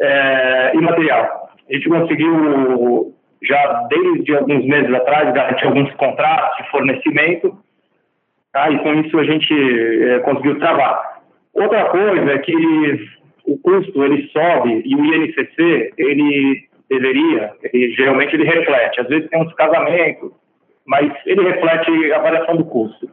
É, 0.00 0.72
e 0.74 0.80
material. 0.80 1.50
A 1.68 1.72
gente 1.72 1.88
conseguiu, 1.88 3.14
já 3.42 3.88
desde 3.88 4.36
alguns 4.36 4.64
meses 4.66 4.92
atrás, 4.94 5.32
garantir 5.32 5.66
alguns 5.66 5.92
contratos 5.94 6.56
de 6.58 6.70
fornecimento 6.70 7.58
Tá? 8.56 8.70
E 8.70 8.78
com 8.78 8.94
isso 8.94 9.18
a 9.18 9.24
gente 9.24 9.52
é, 9.52 10.18
conseguiu 10.20 10.58
travar. 10.58 11.20
Outra 11.52 11.84
coisa 11.90 12.32
é 12.32 12.38
que 12.38 12.54
o 13.44 13.58
custo 13.58 14.02
ele 14.02 14.26
sobe 14.28 14.80
e 14.82 14.96
o 14.96 15.04
INCC 15.04 15.92
ele 15.98 16.66
deveria, 16.88 17.52
ele, 17.62 17.92
geralmente 17.92 18.34
ele 18.34 18.44
reflete. 18.44 18.98
Às 19.02 19.08
vezes 19.08 19.28
tem 19.28 19.42
uns 19.42 19.52
casamentos, 19.52 20.32
mas 20.86 21.12
ele 21.26 21.42
reflete 21.42 22.12
a 22.12 22.18
variação 22.18 22.56
do 22.56 22.64
custo. 22.64 23.08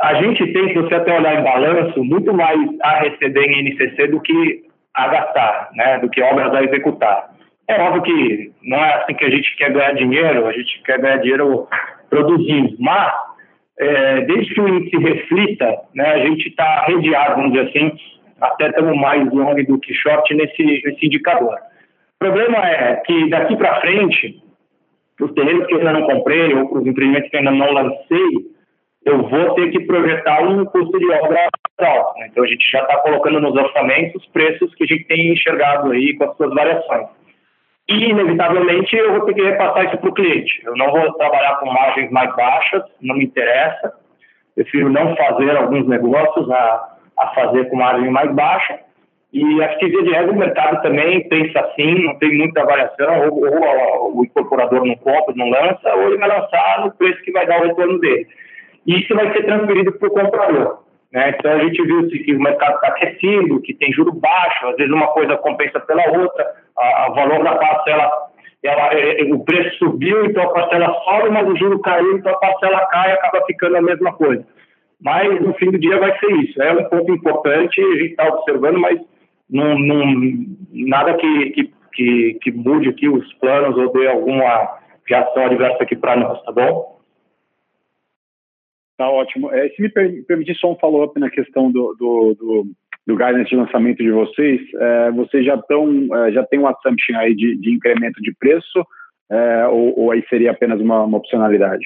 A 0.00 0.14
gente 0.14 0.52
tem, 0.52 0.68
se 0.68 0.74
você 0.74 0.94
até 0.94 1.16
olhar 1.16 1.38
em 1.38 1.44
balanço, 1.44 2.04
muito 2.04 2.32
mais 2.34 2.58
a 2.82 3.00
receber 3.00 3.44
em 3.44 3.68
INCC 3.68 4.08
do 4.08 4.20
que 4.20 4.64
a 4.94 5.08
gastar, 5.08 5.70
né? 5.74 5.98
do 5.98 6.08
que 6.08 6.22
obras 6.22 6.52
a 6.54 6.62
executar. 6.62 7.30
É 7.68 7.80
óbvio 7.80 8.02
que 8.02 8.52
não 8.62 8.78
é 8.78 8.94
assim 8.94 9.14
que 9.14 9.24
a 9.24 9.30
gente 9.30 9.56
quer 9.56 9.72
ganhar 9.72 9.92
dinheiro, 9.94 10.46
a 10.46 10.52
gente 10.52 10.82
quer 10.82 11.00
ganhar 11.00 11.16
dinheiro 11.18 11.66
produzindo, 12.10 12.76
mas 12.78 13.12
é, 13.78 14.20
desde 14.22 14.54
que 14.54 14.60
o 14.60 14.68
índice 14.68 14.96
reflita, 14.98 15.80
né, 15.94 16.06
a 16.06 16.18
gente 16.18 16.48
está 16.48 16.84
redeado, 16.86 17.36
vamos 17.36 17.52
dizer 17.52 17.68
assim, 17.68 17.92
até 18.40 18.68
estamos 18.68 18.96
mais 18.96 19.26
long 19.32 19.54
do 19.64 19.78
que 19.78 19.94
short 19.94 20.34
nesse, 20.34 20.62
nesse 20.84 21.06
indicador. 21.06 21.54
O 21.54 22.18
problema 22.18 22.58
é 22.68 22.96
que 22.96 23.28
daqui 23.30 23.56
para 23.56 23.80
frente, 23.80 24.42
os 25.20 25.32
terrenos 25.32 25.66
que 25.66 25.74
eu 25.74 25.78
ainda 25.78 25.92
não 25.92 26.06
comprei 26.06 26.54
ou 26.54 26.78
os 26.78 26.86
empreendimentos 26.86 27.30
que 27.30 27.36
eu 27.36 27.40
ainda 27.40 27.52
não 27.52 27.72
lancei, 27.72 28.54
eu 29.04 29.22
vou 29.28 29.54
ter 29.54 29.70
que 29.70 29.80
projetar 29.80 30.42
um 30.42 30.64
custo 30.64 30.98
de 30.98 31.10
obra 31.10 31.48
alto. 31.78 32.18
Né? 32.18 32.28
Então 32.30 32.44
a 32.44 32.46
gente 32.46 32.70
já 32.70 32.80
está 32.80 32.96
colocando 32.98 33.40
nos 33.40 33.54
orçamentos 33.54 34.22
os 34.22 34.28
preços 34.30 34.74
que 34.74 34.84
a 34.84 34.86
gente 34.86 35.04
tem 35.04 35.32
enxergado 35.32 35.90
aí 35.90 36.16
com 36.16 36.24
as 36.24 36.36
suas 36.36 36.54
variações 36.54 37.08
e, 37.88 38.10
inevitavelmente, 38.10 38.96
eu 38.96 39.12
vou 39.12 39.26
ter 39.26 39.34
que 39.34 39.42
repassar 39.42 39.84
isso 39.84 39.98
para 39.98 40.08
o 40.08 40.14
cliente. 40.14 40.62
Eu 40.64 40.74
não 40.76 40.90
vou 40.90 41.12
trabalhar 41.14 41.56
com 41.56 41.70
margens 41.70 42.10
mais 42.10 42.34
baixas, 42.34 42.82
não 43.00 43.16
me 43.16 43.24
interessa. 43.24 43.92
Prefiro 44.54 44.88
não 44.88 45.14
fazer 45.16 45.54
alguns 45.56 45.86
negócios 45.86 46.50
a, 46.50 46.96
a 47.18 47.26
fazer 47.34 47.68
com 47.68 47.76
margem 47.76 48.10
mais 48.10 48.32
baixa 48.32 48.80
E 49.34 49.62
acho 49.64 49.78
que, 49.80 49.88
via 49.88 50.04
de 50.04 50.10
regra, 50.10 50.30
o 50.30 50.38
mercado 50.38 50.80
também 50.80 51.28
pensa 51.28 51.58
assim, 51.58 52.04
não 52.04 52.16
tem 52.20 52.38
muita 52.38 52.64
variação, 52.64 53.30
ou, 53.30 53.44
ou, 53.44 54.18
o 54.20 54.24
incorporador 54.24 54.86
não 54.86 54.94
compra, 54.94 55.34
não 55.34 55.50
lança, 55.50 55.92
ou 55.92 56.04
ele 56.04 56.18
vai 56.18 56.28
lançar 56.28 56.84
no 56.84 56.92
preço 56.92 57.20
que 57.22 57.32
vai 57.32 57.44
dar 57.44 57.60
o 57.60 57.66
retorno 57.66 57.98
dele. 57.98 58.28
E 58.86 59.00
isso 59.00 59.12
vai 59.12 59.32
ser 59.32 59.44
transferido 59.44 59.90
para 59.90 60.06
o 60.06 60.12
comprador. 60.12 60.84
Né? 61.12 61.34
Então, 61.36 61.50
a 61.50 61.58
gente 61.64 61.82
viu 61.82 62.06
que 62.06 62.32
o 62.32 62.40
mercado 62.40 62.76
está 62.76 62.86
aquecido, 62.86 63.60
que 63.60 63.74
tem 63.74 63.92
juro 63.92 64.12
baixo, 64.12 64.68
às 64.68 64.76
vezes 64.76 64.92
uma 64.92 65.08
coisa 65.08 65.36
compensa 65.38 65.80
pela 65.80 66.16
outra, 66.16 66.54
o 67.08 67.14
valor 67.14 67.42
da 67.42 67.56
parcela, 67.56 68.12
ela, 68.62 68.94
é, 68.94 69.20
é, 69.20 69.34
o 69.34 69.40
preço 69.40 69.78
subiu, 69.78 70.26
então 70.26 70.44
a 70.44 70.52
parcela 70.52 70.94
sobe, 71.04 71.30
mas 71.30 71.48
o 71.48 71.56
juro 71.56 71.80
caiu, 71.80 72.18
então 72.18 72.30
a 72.30 72.38
parcela 72.38 72.86
cai 72.86 73.10
e 73.10 73.14
acaba 73.14 73.44
ficando 73.46 73.78
a 73.78 73.82
mesma 73.82 74.12
coisa. 74.12 74.46
Mas, 75.02 75.40
no 75.40 75.52
fim 75.54 75.72
do 75.72 75.78
dia, 75.78 75.98
vai 75.98 76.16
ser 76.20 76.30
isso. 76.36 76.62
É 76.62 76.72
um 76.72 76.84
ponto 76.84 77.12
importante, 77.12 77.80
a 77.80 77.96
gente 77.96 78.10
está 78.10 78.28
observando, 78.28 78.78
mas 78.78 79.00
não, 79.48 79.78
nada 80.72 81.14
que, 81.16 81.50
que, 81.50 81.72
que, 81.92 82.38
que 82.42 82.52
mude 82.52 82.88
aqui 82.88 83.08
os 83.08 83.32
planos 83.34 83.76
ou 83.76 83.92
dê 83.92 84.06
alguma 84.08 84.78
reação 85.06 85.46
adversa 85.46 85.82
aqui 85.82 85.96
para 85.96 86.16
nós, 86.16 86.42
tá 86.42 86.52
bom? 86.52 87.00
Tá 88.96 89.10
ótimo. 89.10 89.52
É, 89.52 89.68
se 89.70 89.82
me 89.82 89.90
permitir 89.90 90.54
só 90.56 90.72
um 90.72 90.76
follow-up 90.76 91.18
na 91.18 91.28
questão 91.28 91.70
do, 91.70 91.94
do, 91.98 92.34
do, 92.34 92.66
do 93.06 93.16
guidance 93.16 93.50
de 93.50 93.56
lançamento 93.56 93.98
de 93.98 94.10
vocês, 94.10 94.60
é, 94.74 95.10
vocês 95.10 95.44
já 95.44 95.56
estão, 95.56 96.08
é, 96.16 96.32
já 96.32 96.44
tem 96.44 96.60
um 96.60 96.66
assumption 96.66 97.18
aí 97.18 97.34
de, 97.34 97.56
de 97.56 97.72
incremento 97.72 98.22
de 98.22 98.32
preço 98.38 98.86
é, 99.30 99.66
ou, 99.66 99.98
ou, 99.98 100.10
aí 100.12 100.24
seria 100.28 100.52
apenas 100.52 100.80
uma, 100.80 101.02
uma 101.02 101.18
opcionalidade? 101.18 101.84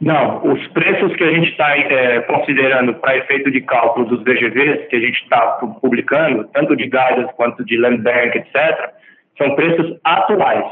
Não, 0.00 0.52
os 0.52 0.66
preços 0.68 1.16
que 1.16 1.24
a 1.24 1.30
gente 1.30 1.50
está 1.50 1.76
é, 1.76 2.20
considerando 2.20 2.94
para 2.94 3.16
efeito 3.16 3.50
de 3.50 3.62
cálculo 3.62 4.06
dos 4.06 4.22
VGVs 4.22 4.86
que 4.88 4.96
a 4.96 5.00
gente 5.00 5.22
está 5.22 5.40
publicando, 5.80 6.46
tanto 6.52 6.76
de 6.76 6.84
guidance 6.84 7.32
quanto 7.36 7.64
de 7.64 7.78
land 7.78 8.02
bank, 8.02 8.36
etc., 8.36 8.90
são 9.38 9.54
preços 9.54 9.98
atuais. 10.04 10.66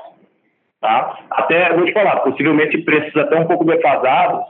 Tá? 0.80 1.18
Até, 1.30 1.72
vou 1.72 1.86
te 1.86 1.92
falar, 1.92 2.20
possivelmente 2.20 2.76
preços 2.78 3.16
até 3.16 3.40
um 3.40 3.46
pouco 3.46 3.64
defasados, 3.64 4.44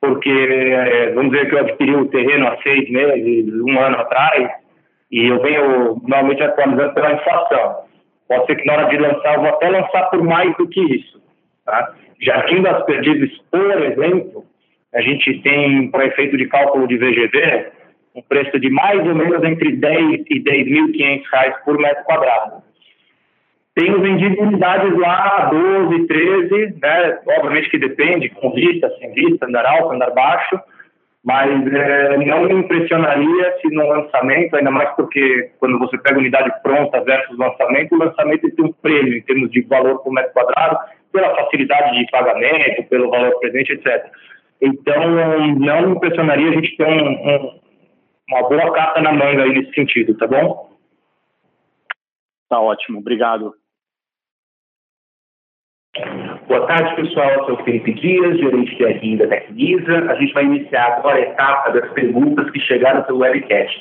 porque 0.00 0.28
é, 0.28 1.12
vamos 1.12 1.32
dizer 1.32 1.48
que 1.48 1.54
eu 1.54 1.60
adquiri 1.60 1.94
o 1.94 2.08
terreno 2.08 2.48
há 2.48 2.58
seis 2.62 2.90
meses, 2.90 3.54
um 3.62 3.80
ano 3.80 3.96
atrás, 3.96 4.50
e 5.10 5.26
eu 5.26 5.40
venho 5.40 5.96
normalmente 6.02 6.42
atualizando 6.42 6.92
pela 6.92 7.12
inflação. 7.12 7.76
Pode 8.28 8.46
ser 8.46 8.56
que 8.56 8.66
na 8.66 8.74
hora 8.74 8.88
de 8.88 8.98
lançar, 8.98 9.34
eu 9.34 9.40
vou 9.40 9.48
até 9.50 9.68
lançar 9.70 10.10
por 10.10 10.22
mais 10.22 10.54
do 10.56 10.68
que 10.68 10.80
isso. 10.80 11.22
Tá? 11.64 11.94
Jardim 12.20 12.62
das 12.62 12.84
Perdizes, 12.84 13.38
por 13.50 13.82
exemplo, 13.82 14.44
a 14.94 15.00
gente 15.00 15.40
tem, 15.42 15.90
para 15.90 16.06
efeito 16.06 16.36
de 16.36 16.46
cálculo 16.46 16.86
de 16.86 16.98
VGV, 16.98 17.70
um 18.14 18.22
preço 18.22 18.58
de 18.60 18.68
mais 18.70 19.00
ou 19.00 19.14
menos 19.14 19.42
entre 19.42 19.72
10 19.76 20.24
e 20.28 20.40
10.500 20.40 21.22
reais 21.32 21.54
por 21.64 21.78
metro 21.78 22.04
quadrado. 22.04 22.62
Tenho 23.74 24.00
vendido 24.02 24.42
unidades 24.42 24.98
lá 24.98 25.46
12, 25.50 26.06
13, 26.06 26.78
né? 26.82 27.18
obviamente 27.38 27.70
que 27.70 27.78
depende, 27.78 28.28
com 28.28 28.52
vista, 28.52 28.90
sem 28.98 29.12
vista, 29.12 29.46
andar 29.46 29.64
alto, 29.64 29.94
andar 29.94 30.10
baixo, 30.10 30.60
mas 31.24 31.48
é, 31.72 32.18
não 32.18 32.42
me 32.42 32.52
impressionaria 32.52 33.56
se 33.62 33.68
no 33.74 33.86
lançamento, 33.86 34.56
ainda 34.56 34.70
mais 34.70 34.90
porque 34.94 35.52
quando 35.58 35.78
você 35.78 35.96
pega 35.96 36.18
unidade 36.18 36.52
pronta 36.62 37.02
versus 37.02 37.38
lançamento, 37.38 37.94
o 37.94 37.98
lançamento 37.98 38.50
tem 38.54 38.64
um 38.64 38.72
prêmio 38.72 39.16
em 39.16 39.22
termos 39.22 39.50
de 39.50 39.62
valor 39.62 40.02
por 40.02 40.12
metro 40.12 40.32
quadrado, 40.32 40.78
pela 41.12 41.34
facilidade 41.36 41.98
de 41.98 42.10
pagamento, 42.10 42.88
pelo 42.88 43.10
valor 43.10 43.38
presente, 43.40 43.72
etc. 43.72 44.10
Então, 44.60 45.10
não 45.58 45.82
me 45.82 45.96
impressionaria 45.96 46.50
a 46.50 46.52
gente 46.52 46.76
ter 46.76 46.86
um, 46.86 47.10
um, 47.10 47.60
uma 48.30 48.48
boa 48.48 48.72
carta 48.72 49.00
na 49.00 49.12
manga 49.12 49.42
aí 49.42 49.52
nesse 49.52 49.72
sentido, 49.74 50.16
tá 50.16 50.26
bom? 50.26 50.70
Tá 52.48 52.60
ótimo, 52.60 52.98
obrigado. 52.98 53.54
Boa 56.48 56.66
tarde, 56.66 56.96
pessoal. 56.96 57.30
Eu 57.30 57.44
sou 57.44 57.54
o 57.54 57.64
Felipe 57.64 57.92
Dias, 57.92 58.38
gerente 58.38 58.76
de 58.76 58.84
RI 58.84 59.16
da 59.18 59.26
Tecnisa. 59.26 60.10
A 60.10 60.14
gente 60.14 60.32
vai 60.32 60.44
iniciar 60.44 60.98
agora 60.98 61.16
a 61.16 61.20
etapa 61.20 61.70
das 61.70 61.92
perguntas 61.92 62.50
que 62.50 62.60
chegaram 62.60 63.02
pelo 63.02 63.18
webcast. 63.18 63.78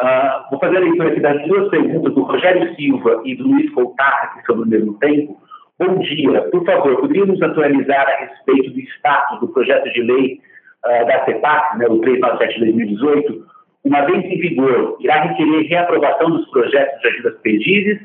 Uh, 0.00 0.50
vou 0.50 0.60
fazer 0.60 0.76
a 0.76 0.80
leitura 0.80 1.10
aqui 1.10 1.20
das 1.20 1.42
duas 1.46 1.70
perguntas 1.70 2.14
do 2.14 2.22
Rogério 2.22 2.74
Silva 2.74 3.22
e 3.24 3.36
do 3.36 3.48
Luiz 3.48 3.72
Coutar, 3.72 4.34
que 4.34 4.46
sobre 4.46 4.64
o 4.64 4.68
mesmo 4.68 4.98
tempo. 4.98 5.40
Bom 5.76 5.98
dia. 5.98 6.42
Por 6.50 6.64
favor, 6.64 7.00
poderia 7.00 7.26
nos 7.26 7.42
atualizar 7.42 8.06
a 8.06 8.26
respeito 8.26 8.70
do 8.70 8.80
status 8.80 9.40
do 9.40 9.48
projeto 9.48 9.90
de 9.92 10.02
lei 10.02 10.40
uh, 10.86 11.06
da 11.06 11.24
CEPAC, 11.24 11.78
né, 11.78 11.86
o 11.88 11.98
397 11.98 12.54
de 12.54 12.60
2018? 12.60 13.46
Uma 13.84 14.02
vez 14.02 14.24
em 14.24 14.38
vigor, 14.38 14.96
irá 15.00 15.22
requerer 15.22 15.66
reaprovação 15.68 16.30
dos 16.30 16.48
projetos 16.50 17.00
de 17.00 17.08
ajudas 17.08 17.40
perdizes 17.40 18.00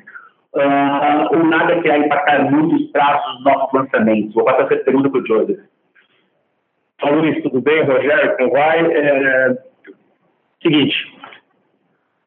uh, 0.55 1.35
ou 1.35 1.45
nada 1.45 1.79
que 1.79 1.87
irá 1.87 1.99
impactar 1.99 2.51
muito 2.51 2.75
os 2.75 2.91
prazos 2.91 3.35
dos 3.35 3.43
nossos 3.43 3.73
lançamentos? 3.73 4.33
Vou 4.33 4.45
passar 4.45 4.63
essa 4.63 4.83
pergunta 4.83 5.09
para 5.11 5.21
o 5.21 5.27
Joseph. 5.27 5.59
Então, 6.95 7.19
Luiz, 7.19 7.41
tudo 7.43 7.61
bem? 7.61 7.83
Rogério, 7.83 8.35
como 8.35 8.51
vai? 8.51 8.79
É, 8.79 9.57
seguinte, 10.61 10.95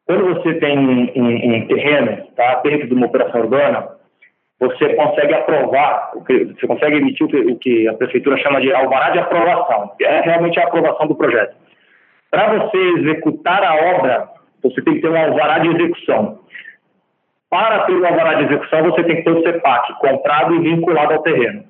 quando 0.07 0.35
você 0.35 0.53
tem 0.55 0.79
um, 0.79 1.11
um, 1.15 1.55
um 1.55 1.67
terreno 1.67 2.27
tá, 2.35 2.61
dentro 2.63 2.87
de 2.87 2.93
uma 2.93 3.07
operação 3.07 3.41
urbana, 3.41 3.92
você 4.63 4.93
consegue 4.93 5.33
aprovar, 5.33 6.11
você 6.15 6.67
consegue 6.67 6.95
emitir 6.95 7.25
o 7.25 7.57
que, 7.57 7.87
a 7.87 7.93
prefeitura 7.93 8.37
chama 8.37 8.61
de 8.61 8.73
alvará 8.73 9.09
de 9.09 9.19
aprovação, 9.19 9.91
que 9.97 10.05
é 10.05 10.21
realmente 10.21 10.57
a 10.59 10.63
aprovação 10.63 11.05
do 11.05 11.15
projeto. 11.15 11.55
Para 12.31 12.57
você 12.57 12.77
executar 12.77 13.61
a 13.61 13.75
obra, 13.97 14.29
você 14.63 14.81
tem 14.81 14.95
que 14.95 15.01
ter 15.01 15.09
um 15.09 15.17
alvará 15.17 15.59
de 15.59 15.67
execução. 15.67 16.39
Para 17.49 17.81
ter 17.81 17.93
um 17.93 18.05
alvará 18.05 18.35
de 18.35 18.45
execução, 18.45 18.83
você 18.83 19.03
tem 19.03 19.17
que 19.17 19.23
ter 19.23 19.31
o 19.31 19.43
CEPAC 19.43 19.93
comprado 19.99 20.55
e 20.55 20.59
vinculado 20.59 21.13
ao 21.13 21.21
terreno. 21.21 21.65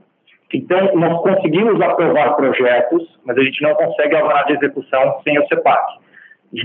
Então, 0.53 0.95
nós 0.95 1.19
conseguimos 1.23 1.82
aprovar 1.82 2.36
projetos, 2.36 3.19
mas 3.25 3.36
a 3.36 3.41
gente 3.41 3.60
não 3.63 3.73
consegue 3.73 4.15
alvará 4.15 4.43
de 4.43 4.53
execução 4.53 5.19
sem 5.23 5.39
o 5.39 5.47
CEPAC. 5.47 5.97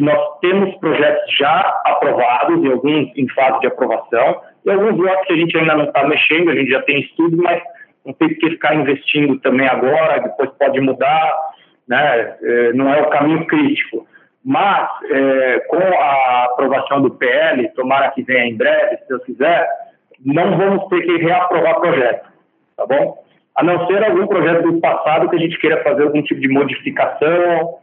Nós 0.01 0.39
temos 0.41 0.75
projetos 0.77 1.35
já 1.39 1.81
aprovados 1.87 2.63
e 2.63 2.71
alguns 2.71 3.17
em 3.17 3.29
fase 3.31 3.61
de 3.61 3.69
aprovação, 3.69 4.43
e 4.65 4.71
alguns 4.71 4.99
lotes 4.99 5.27
que 5.27 5.33
a 5.33 5.37
gente 5.37 5.57
ainda 5.57 5.77
não 5.77 5.85
está 5.85 6.07
mexendo, 6.07 6.51
a 6.51 6.55
gente 6.55 6.71
já 6.71 6.83
tem 6.83 7.01
estudo, 7.01 7.39
mas 7.39 7.63
não 8.05 8.13
tem 8.13 8.29
que 8.29 8.51
ficar 8.51 8.75
investindo 8.75 9.39
também 9.41 9.67
agora, 9.67 10.21
depois 10.21 10.51
pode 10.59 10.81
mudar, 10.81 11.35
né? 11.89 12.37
É, 12.43 12.73
não 12.75 12.93
é 12.93 13.01
o 13.01 13.09
caminho 13.09 13.47
crítico. 13.47 14.07
Mas, 14.45 14.89
é, 15.11 15.61
com 15.69 15.77
a 15.77 16.45
aprovação 16.45 17.03
do 17.03 17.11
PL, 17.11 17.69
tomara 17.71 18.11
que 18.11 18.23
venha 18.23 18.47
em 18.47 18.57
breve, 18.57 18.99
se 18.99 19.09
Deus 19.09 19.25
quiser, 19.25 19.69
não 20.25 20.57
vamos 20.57 20.87
ter 20.89 21.01
que 21.03 21.17
reaprovar 21.17 21.81
projeto, 21.81 22.29
tá 22.77 22.87
bom? 22.87 23.25
A 23.57 23.63
não 23.63 23.87
ser 23.87 24.05
algum 24.05 24.27
projeto 24.27 24.63
do 24.63 24.81
passado 24.81 25.29
que 25.29 25.37
a 25.37 25.39
gente 25.39 25.59
queira 25.59 25.83
fazer 25.83 26.05
algum 26.05 26.23
tipo 26.23 26.41
de 26.41 26.49
modificação, 26.49 27.79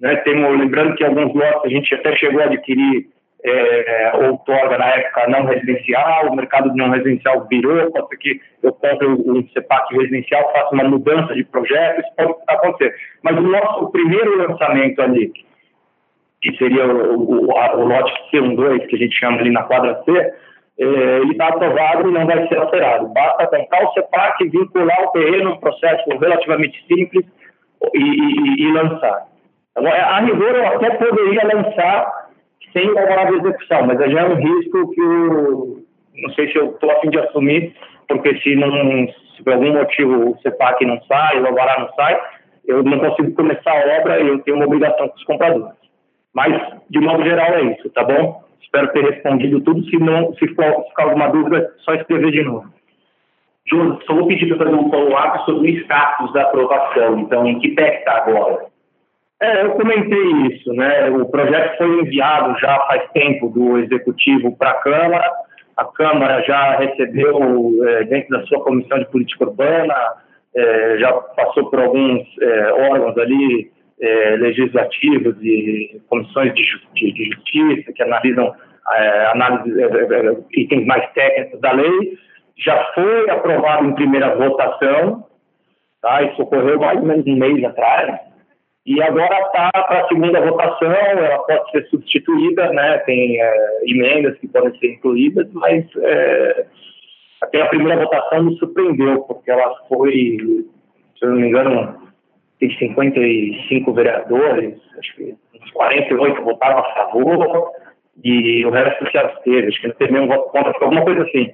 né? 0.00 0.16
Temos, 0.16 0.58
lembrando 0.58 0.94
que 0.94 1.04
alguns 1.04 1.34
lotes 1.34 1.64
a 1.64 1.68
gente 1.68 1.94
até 1.94 2.14
chegou 2.16 2.40
a 2.40 2.44
adquirir 2.44 3.08
é, 3.44 4.12
outorga 4.16 4.78
na 4.78 4.86
época 4.86 5.28
não 5.28 5.44
residencial, 5.44 6.28
o 6.28 6.36
mercado 6.36 6.74
não 6.74 6.90
residencial 6.90 7.46
virou, 7.48 7.90
pode 7.92 8.08
ser 8.08 8.16
que 8.16 8.40
eu 8.62 8.72
compre 8.72 9.06
um 9.06 9.46
CEPAC 9.48 9.96
residencial, 9.96 10.52
faça 10.52 10.74
uma 10.74 10.84
mudança 10.84 11.34
de 11.34 11.44
projeto, 11.44 12.00
isso 12.00 12.10
pode 12.16 12.34
acontecer. 12.48 12.94
Mas 13.22 13.36
o 13.36 13.42
nosso 13.42 13.90
primeiro 13.90 14.38
lançamento 14.38 15.00
ali, 15.00 15.32
que 16.42 16.56
seria 16.56 16.86
o, 16.86 17.46
o, 17.46 17.52
o 17.52 17.84
lote 17.86 18.12
C12, 18.32 18.86
que 18.86 18.96
a 18.96 18.98
gente 18.98 19.18
chama 19.18 19.38
ali 19.38 19.50
na 19.50 19.62
quadra 19.62 20.02
C, 20.04 20.12
é, 20.80 20.84
ele 21.20 21.32
está 21.32 21.48
aprovado 21.48 22.08
e 22.08 22.12
não 22.12 22.26
vai 22.26 22.46
ser 22.48 22.56
alterado. 22.56 23.08
Basta 23.08 23.46
comprar 23.46 23.84
o 23.84 23.92
CEPAC, 23.92 24.48
vincular 24.48 25.02
o 25.04 25.10
terreno, 25.12 25.52
um 25.52 25.58
processo 25.58 26.08
relativamente 26.18 26.84
simples 26.86 27.24
e, 27.94 28.00
e, 28.00 28.62
e 28.62 28.72
lançar. 28.72 29.28
A 29.86 30.20
rigor, 30.20 30.54
eu 30.54 30.66
até 30.66 30.90
poderia 30.90 31.44
lançar 31.44 32.28
sem 32.72 32.88
alvará 32.88 33.24
de 33.24 33.36
execução, 33.36 33.86
mas 33.86 33.98
já 33.98 34.20
é 34.20 34.24
um 34.24 34.34
risco 34.34 34.90
que 34.90 35.00
eu 35.00 35.84
não 36.22 36.30
sei 36.34 36.50
se 36.50 36.58
eu 36.58 36.72
estou 36.72 36.90
a 36.90 37.00
fim 37.00 37.10
de 37.10 37.18
assumir, 37.18 37.74
porque 38.08 38.36
se, 38.40 38.56
não, 38.56 38.70
se 39.36 39.42
por 39.42 39.52
algum 39.52 39.72
motivo 39.72 40.30
o 40.30 40.38
CEPAC 40.38 40.84
não 40.84 41.00
sai, 41.02 41.40
o 41.40 41.46
alvará 41.46 41.80
não 41.80 41.88
sai, 41.94 42.20
eu 42.66 42.82
não 42.82 42.98
consigo 42.98 43.32
começar 43.34 43.72
a 43.72 44.00
obra 44.00 44.20
e 44.20 44.28
eu 44.28 44.38
tenho 44.40 44.56
uma 44.56 44.66
obrigação 44.66 45.08
com 45.08 45.16
os 45.16 45.24
compradores. 45.24 45.76
Mas, 46.34 46.60
de 46.90 47.00
modo 47.00 47.22
geral, 47.22 47.54
é 47.54 47.62
isso, 47.62 47.88
tá 47.90 48.04
bom? 48.04 48.42
Espero 48.60 48.92
ter 48.92 49.04
respondido 49.04 49.60
tudo. 49.62 49.82
Se, 49.88 49.96
não, 49.96 50.34
se 50.34 50.46
for, 50.54 50.84
ficar 50.88 51.04
alguma 51.04 51.28
dúvida, 51.28 51.58
é 51.58 51.82
só 51.82 51.94
escrever 51.94 52.30
de 52.30 52.42
novo. 52.42 52.66
Júlio, 53.66 53.98
só 54.06 54.14
vou 54.14 54.26
pedir 54.26 54.48
para 54.48 54.58
fazer 54.58 54.76
um 54.76 54.90
follow-up 54.90 55.44
sobre 55.44 55.70
o 55.70 55.74
status 55.82 56.32
da 56.32 56.42
aprovação. 56.42 57.18
Então, 57.20 57.46
em 57.46 57.58
que 57.58 57.70
pé 57.70 57.98
está 57.98 58.18
agora? 58.18 58.66
É, 59.40 59.62
eu 59.64 59.70
comentei 59.72 60.30
isso, 60.52 60.72
né? 60.72 61.08
O 61.10 61.26
projeto 61.26 61.78
foi 61.78 62.00
enviado 62.00 62.58
já 62.58 62.76
faz 62.86 63.08
tempo 63.12 63.48
do 63.48 63.78
Executivo 63.78 64.56
para 64.56 64.70
a 64.70 64.80
Câmara. 64.80 65.32
A 65.76 65.84
Câmara 65.84 66.42
já 66.42 66.76
recebeu, 66.76 67.70
é, 67.86 68.04
dentro 68.04 68.30
da 68.30 68.44
sua 68.46 68.64
Comissão 68.64 68.98
de 68.98 69.06
Política 69.06 69.44
Urbana, 69.44 69.94
é, 70.56 70.98
já 70.98 71.12
passou 71.12 71.70
por 71.70 71.78
alguns 71.78 72.26
é, 72.40 72.72
órgãos 72.90 73.16
ali 73.16 73.70
é, 74.00 74.36
legislativos 74.36 75.36
e 75.40 76.00
comissões 76.08 76.52
de, 76.54 76.62
de, 76.94 77.12
de, 77.12 77.24
justiça 77.26 77.92
que 77.92 78.02
analisam 78.02 78.52
é, 78.92 79.26
análise, 79.26 79.70
itens 80.52 80.84
mais 80.84 81.08
técnicos 81.12 81.60
da 81.60 81.72
lei, 81.72 82.18
já 82.56 82.76
foi 82.94 83.30
aprovado 83.30 83.84
em 83.84 83.94
primeira 83.94 84.34
votação, 84.34 85.24
tá? 86.02 86.22
isso 86.22 86.42
ocorreu 86.42 86.80
mais 86.80 86.98
ou 86.98 87.06
menos 87.06 87.26
um 87.26 87.36
mês 87.36 87.62
atrás, 87.62 88.18
e 88.88 89.02
agora 89.02 89.38
está 89.42 89.70
para 89.70 90.00
a 90.00 90.08
segunda 90.08 90.40
votação, 90.40 90.90
ela 90.90 91.40
pode 91.40 91.70
ser 91.72 91.86
substituída, 91.90 92.72
né? 92.72 92.96
tem 93.00 93.38
é, 93.38 93.80
emendas 93.86 94.38
que 94.38 94.48
podem 94.48 94.74
ser 94.78 94.94
incluídas, 94.94 95.46
mas 95.52 95.84
é, 95.98 96.66
até 97.42 97.60
a 97.60 97.66
primeira 97.66 98.02
votação 98.02 98.44
me 98.44 98.56
surpreendeu, 98.56 99.20
porque 99.24 99.50
ela 99.50 99.74
foi, 99.90 100.38
se 101.18 101.22
eu 101.22 101.28
não 101.28 101.36
me 101.36 101.48
engano, 101.48 101.98
tem 102.58 102.70
55 102.78 103.92
vereadores, 103.92 104.80
acho 104.98 105.16
que 105.16 105.34
uns 105.62 105.70
48 105.72 106.42
votaram 106.42 106.78
a 106.78 106.94
favor, 106.94 107.72
e 108.24 108.64
o 108.64 108.70
resto 108.70 109.10
se 109.10 109.18
absteve, 109.18 109.68
acho 109.68 109.82
que 109.82 109.88
não 109.88 109.94
teve 109.96 110.12
nenhum 110.14 110.28
voto 110.28 110.48
contra, 110.48 110.72
alguma 110.80 111.04
coisa 111.04 111.24
assim. 111.24 111.52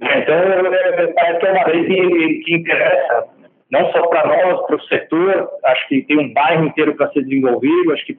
Então, 0.00 0.34
é, 0.34 1.06
parece 1.08 1.38
que 1.38 1.46
é 1.46 1.52
uma 1.52 1.66
lei 1.66 1.84
que, 1.84 2.44
que 2.44 2.54
interessa 2.54 3.41
não 3.72 3.90
só 3.90 4.06
para 4.08 4.26
nós, 4.26 4.66
para 4.66 4.76
o 4.76 4.82
setor, 4.82 5.50
acho 5.64 5.88
que 5.88 6.02
tem 6.02 6.18
um 6.18 6.30
bairro 6.30 6.66
inteiro 6.66 6.94
para 6.94 7.10
ser 7.10 7.22
desenvolvido, 7.22 7.94
acho 7.94 8.04
que 8.04 8.18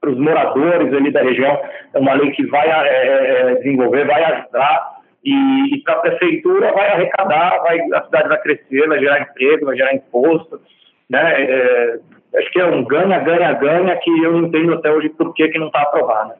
para 0.00 0.10
os 0.10 0.18
moradores 0.18 0.92
ali 0.92 1.12
da 1.12 1.22
região 1.22 1.56
é 1.94 1.98
uma 1.98 2.14
lei 2.14 2.32
que 2.32 2.44
vai 2.46 2.68
é, 2.68 2.88
é, 2.88 3.54
desenvolver, 3.54 4.04
vai 4.06 4.24
ajudar 4.24 4.98
e, 5.24 5.76
e 5.76 5.82
para 5.84 5.94
a 5.94 6.00
prefeitura 6.00 6.72
vai 6.72 6.90
arrecadar, 6.90 7.62
vai, 7.62 7.78
a 7.92 8.02
cidade 8.02 8.28
vai 8.28 8.40
crescer, 8.40 8.88
vai 8.88 8.98
gerar 8.98 9.20
emprego, 9.20 9.66
vai 9.66 9.76
gerar 9.76 9.94
imposto, 9.94 10.60
né? 11.08 11.44
É, 11.44 11.98
acho 12.34 12.50
que 12.50 12.60
é 12.60 12.66
um 12.66 12.84
ganha, 12.84 13.20
ganha, 13.20 13.52
ganha 13.52 13.96
que 13.98 14.10
eu 14.10 14.32
não 14.32 14.48
entendo 14.48 14.74
até 14.74 14.90
hoje 14.90 15.10
por 15.10 15.32
que, 15.32 15.46
que 15.46 15.58
não 15.60 15.68
está 15.68 15.82
aprovado. 15.82 16.32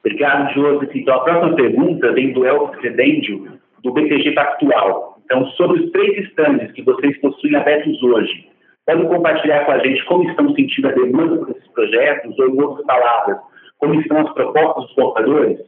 Obrigado, 0.00 0.52
Joseph. 0.52 0.94
Então, 0.94 1.14
a 1.14 1.24
próxima 1.24 1.56
pergunta 1.56 2.12
vem 2.12 2.30
do 2.34 2.46
Elcio 2.46 2.80
Cedêndio, 2.82 3.58
do 3.82 3.90
BTG 3.90 4.32
Pactual. 4.32 5.13
Então, 5.24 5.46
sobre 5.52 5.82
os 5.82 5.90
três 5.90 6.26
estandes 6.26 6.72
que 6.72 6.82
vocês 6.82 7.18
possuem 7.20 7.56
abertos 7.56 8.02
hoje, 8.02 8.48
podem 8.86 9.06
compartilhar 9.06 9.64
com 9.64 9.72
a 9.72 9.78
gente 9.78 10.04
como 10.04 10.28
estão 10.28 10.54
sentindo 10.54 10.88
a 10.88 10.92
demanda 10.92 11.38
por 11.38 11.50
esses 11.50 11.68
projetos, 11.68 12.38
ou 12.38 12.48
em 12.48 12.60
outras 12.60 12.86
palavras, 12.86 13.38
como 13.78 14.00
estão 14.00 14.18
as 14.18 14.32
propostas 14.34 14.84
dos 14.84 14.94
compradores? 14.94 15.58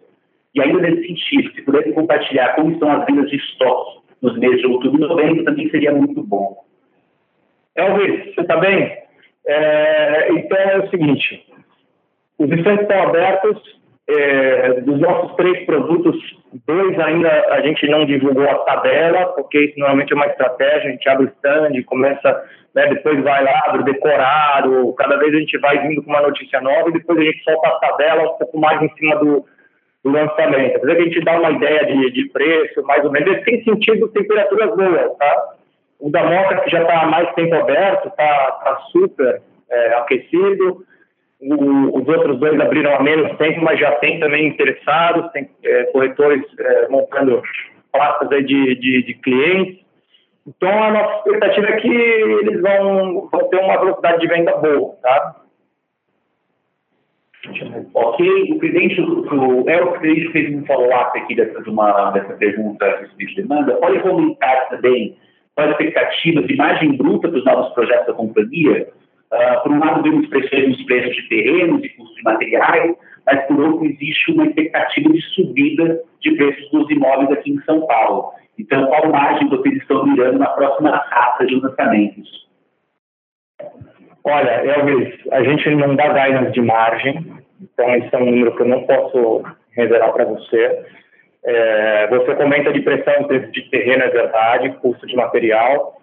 E 0.55 0.61
ainda 0.61 0.81
nesse 0.81 1.07
sentido, 1.07 1.53
se 1.55 1.62
pudessem 1.62 1.92
compartilhar 1.92 2.55
como 2.55 2.73
estão 2.73 2.90
as 2.90 3.05
vendas 3.07 3.31
de 3.31 3.37
estoques 3.37 4.03
nos 4.23 4.38
meses 4.38 4.61
de 4.61 4.66
outubro 4.66 5.05
e 5.05 5.09
novembro, 5.09 5.45
também 5.45 5.69
seria 5.71 5.92
muito 5.92 6.23
bom. 6.23 6.64
Elvis, 7.75 8.35
você 8.35 8.40
está 8.40 8.57
bem? 8.57 8.97
É, 9.47 10.33
então 10.33 10.59
é 10.59 10.79
o 10.79 10.90
seguinte, 10.90 11.47
os 12.38 12.51
estandes 12.51 12.83
estão 12.83 13.03
abertos, 13.03 13.81
é, 14.09 14.81
dos 14.83 15.01
nossos 15.01 15.35
três 15.37 15.64
produtos, 15.66 16.16
dois 16.66 16.99
ainda 16.99 17.29
a 17.51 17.61
gente 17.61 17.88
não 17.88 18.07
divulgou 18.07 18.49
a 18.49 18.59
tabela, 18.59 19.27
porque 19.35 19.59
isso 19.59 19.79
normalmente 19.79 20.12
é 20.12 20.16
uma 20.16 20.27
estratégia, 20.27 20.88
a 20.88 20.92
gente 20.92 21.09
abre 21.09 21.27
o 21.27 21.29
stand, 21.29 21.83
começa, 21.87 22.45
né, 22.75 22.87
depois 22.87 23.23
vai 23.23 23.42
lá, 23.42 23.62
abre 23.66 23.81
o 23.81 23.85
decorado, 23.85 24.95
cada 24.97 25.16
vez 25.16 25.35
a 25.35 25.38
gente 25.38 25.59
vai 25.59 25.79
vindo 25.87 26.03
com 26.03 26.11
uma 26.11 26.23
notícia 26.23 26.61
nova 26.61 26.88
e 26.88 26.92
depois 26.92 27.19
a 27.19 27.23
gente 27.23 27.42
solta 27.42 27.69
a 27.69 27.79
tabela 27.81 28.33
um 28.33 28.38
pouco 28.38 28.59
mais 28.61 28.81
em 28.81 28.88
cima 28.97 29.16
do, 29.16 29.45
do 30.05 30.11
lançamento. 30.12 30.77
Às 30.77 30.85
a 30.85 31.03
gente 31.03 31.21
dá 31.23 31.40
uma 31.40 31.51
ideia 31.51 31.85
de, 31.87 32.12
de 32.12 32.29
preço, 32.29 32.83
mais 32.85 33.05
ou 33.05 33.11
menos, 33.11 33.42
tem 33.42 33.64
sentido 33.64 34.09
temperaturas 34.09 34.77
boas, 34.77 35.16
tá? 35.19 35.55
O 35.99 36.11
da 36.11 36.23
Moca, 36.23 36.61
que 36.61 36.71
já 36.71 36.83
está 36.83 37.03
há 37.03 37.07
mais 37.07 37.33
tempo 37.35 37.55
aberto, 37.57 38.09
está 38.09 38.53
tá 38.62 38.77
super 38.92 39.40
é, 39.69 39.95
aquecido, 39.95 40.85
o, 41.40 42.01
os 42.01 42.09
outros 42.09 42.38
dois 42.38 42.59
abriram 42.61 42.94
há 42.94 43.03
menos 43.03 43.37
tempo, 43.37 43.61
mas 43.62 43.79
já 43.79 43.92
tem 43.96 44.18
também 44.18 44.49
interessados, 44.49 45.31
tem 45.33 45.49
é, 45.64 45.85
corretores 45.85 46.42
é, 46.59 46.88
montando 46.88 47.42
pastas 47.92 48.29
de, 48.46 48.75
de, 48.75 49.03
de, 49.03 49.14
clientes. 49.14 49.85
Então, 50.46 50.83
a 50.83 50.90
nossa 50.92 51.16
expectativa 51.16 51.66
é 51.66 51.77
que 51.81 51.88
eles 51.88 52.61
vão, 52.61 53.29
vão 53.31 53.49
ter 53.49 53.59
uma 53.59 53.79
velocidade 53.79 54.20
de 54.20 54.29
venda 54.29 54.57
boa, 54.57 54.94
tá? 55.03 55.37
Ok, 57.94 58.53
o 58.53 58.59
cliente, 58.59 59.01
o 59.01 59.68
Elcio 59.68 60.01
Credit 60.01 60.33
fez 60.33 60.55
um 60.55 60.66
follow-up 60.66 61.16
aqui 61.18 61.35
dessa, 61.35 61.62
de 61.62 61.70
uma, 61.70 62.11
dessa 62.11 62.35
pergunta 62.35 62.85
a 62.85 62.99
respeito 62.99 63.35
de 63.35 63.42
demanda. 63.42 63.75
Pode 63.77 64.01
comentar 64.01 64.68
também 64.68 65.16
quais 65.55 65.70
expectativas 65.70 66.46
de 66.46 66.57
margem 66.57 66.96
bruta 66.96 67.29
para 67.29 67.38
os 67.38 67.44
novos 67.44 67.72
projetos 67.75 68.07
da 68.07 68.12
companhia? 68.14 68.88
Uh, 69.37 69.62
por 69.62 69.72
um 69.72 69.79
lado, 69.79 70.03
vemos 70.03 70.27
pressões 70.29 70.68
nos 70.68 70.83
preços 70.85 71.14
de 71.14 71.29
terrenos 71.29 71.85
e 71.85 71.88
custos 71.90 72.16
de 72.16 72.22
materiais, 72.22 72.96
mas 73.27 73.46
por 73.46 73.61
outro, 73.61 73.85
existe 73.85 74.33
uma 74.33 74.46
expectativa 74.46 75.12
de 75.12 75.20
subida 75.35 76.01
de 76.20 76.31
preços 76.37 76.70
dos 76.70 76.90
imóveis 76.90 77.31
aqui 77.33 77.51
em 77.51 77.61
São 77.62 77.87
Paulo. 77.87 78.33
Então, 78.59 78.87
qual 78.87 79.11
margem 79.11 79.49
vocês 79.49 79.77
estão 79.77 80.07
mirando 80.07 80.38
na 80.38 80.46
próxima 80.46 80.90
safra 81.11 81.46
de 81.46 81.57
lançamentos? 81.57 82.46
Olha, 84.25 84.51
Elvis, 84.51 85.14
a 85.33 85.42
gente 85.44 85.70
não 85.75 85.94
dá 85.94 86.09
guidance 86.09 86.53
de 86.53 86.62
margem, 86.62 87.27
então 87.61 87.94
esse 87.94 88.14
é 88.14 88.18
um 88.18 88.27
número 88.27 88.57
que 88.57 88.62
eu 88.62 88.68
não 88.68 88.85
posso 88.85 89.44
revelar 89.72 90.12
para 90.12 90.25
você. 90.25 90.85
É, 91.44 92.07
você 92.09 92.35
comenta 92.35 92.72
de 92.72 92.81
pressão 92.81 93.14
em 93.20 93.27
preço 93.27 93.53
de 93.53 93.70
terreno, 93.70 94.03
é 94.03 94.09
verdade, 94.09 94.70
custo 94.81 95.07
de 95.07 95.14
material, 95.14 96.01